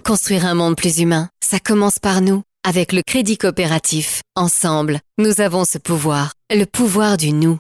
Construire 0.05 0.45
un 0.45 0.55
monde 0.55 0.77
plus 0.77 0.99
humain, 0.99 1.31
ça 1.43 1.59
commence 1.59 1.99
par 1.99 2.21
nous. 2.21 2.43
Avec 2.69 2.93
le 2.93 3.01
crédit 3.01 3.39
coopératif, 3.39 4.23
ensemble, 4.37 5.01
nous 5.17 5.41
avons 5.41 5.65
ce 5.65 5.79
pouvoir, 5.79 6.35
le 6.51 6.65
pouvoir 6.65 7.17
du 7.17 7.33
nous. 7.33 7.59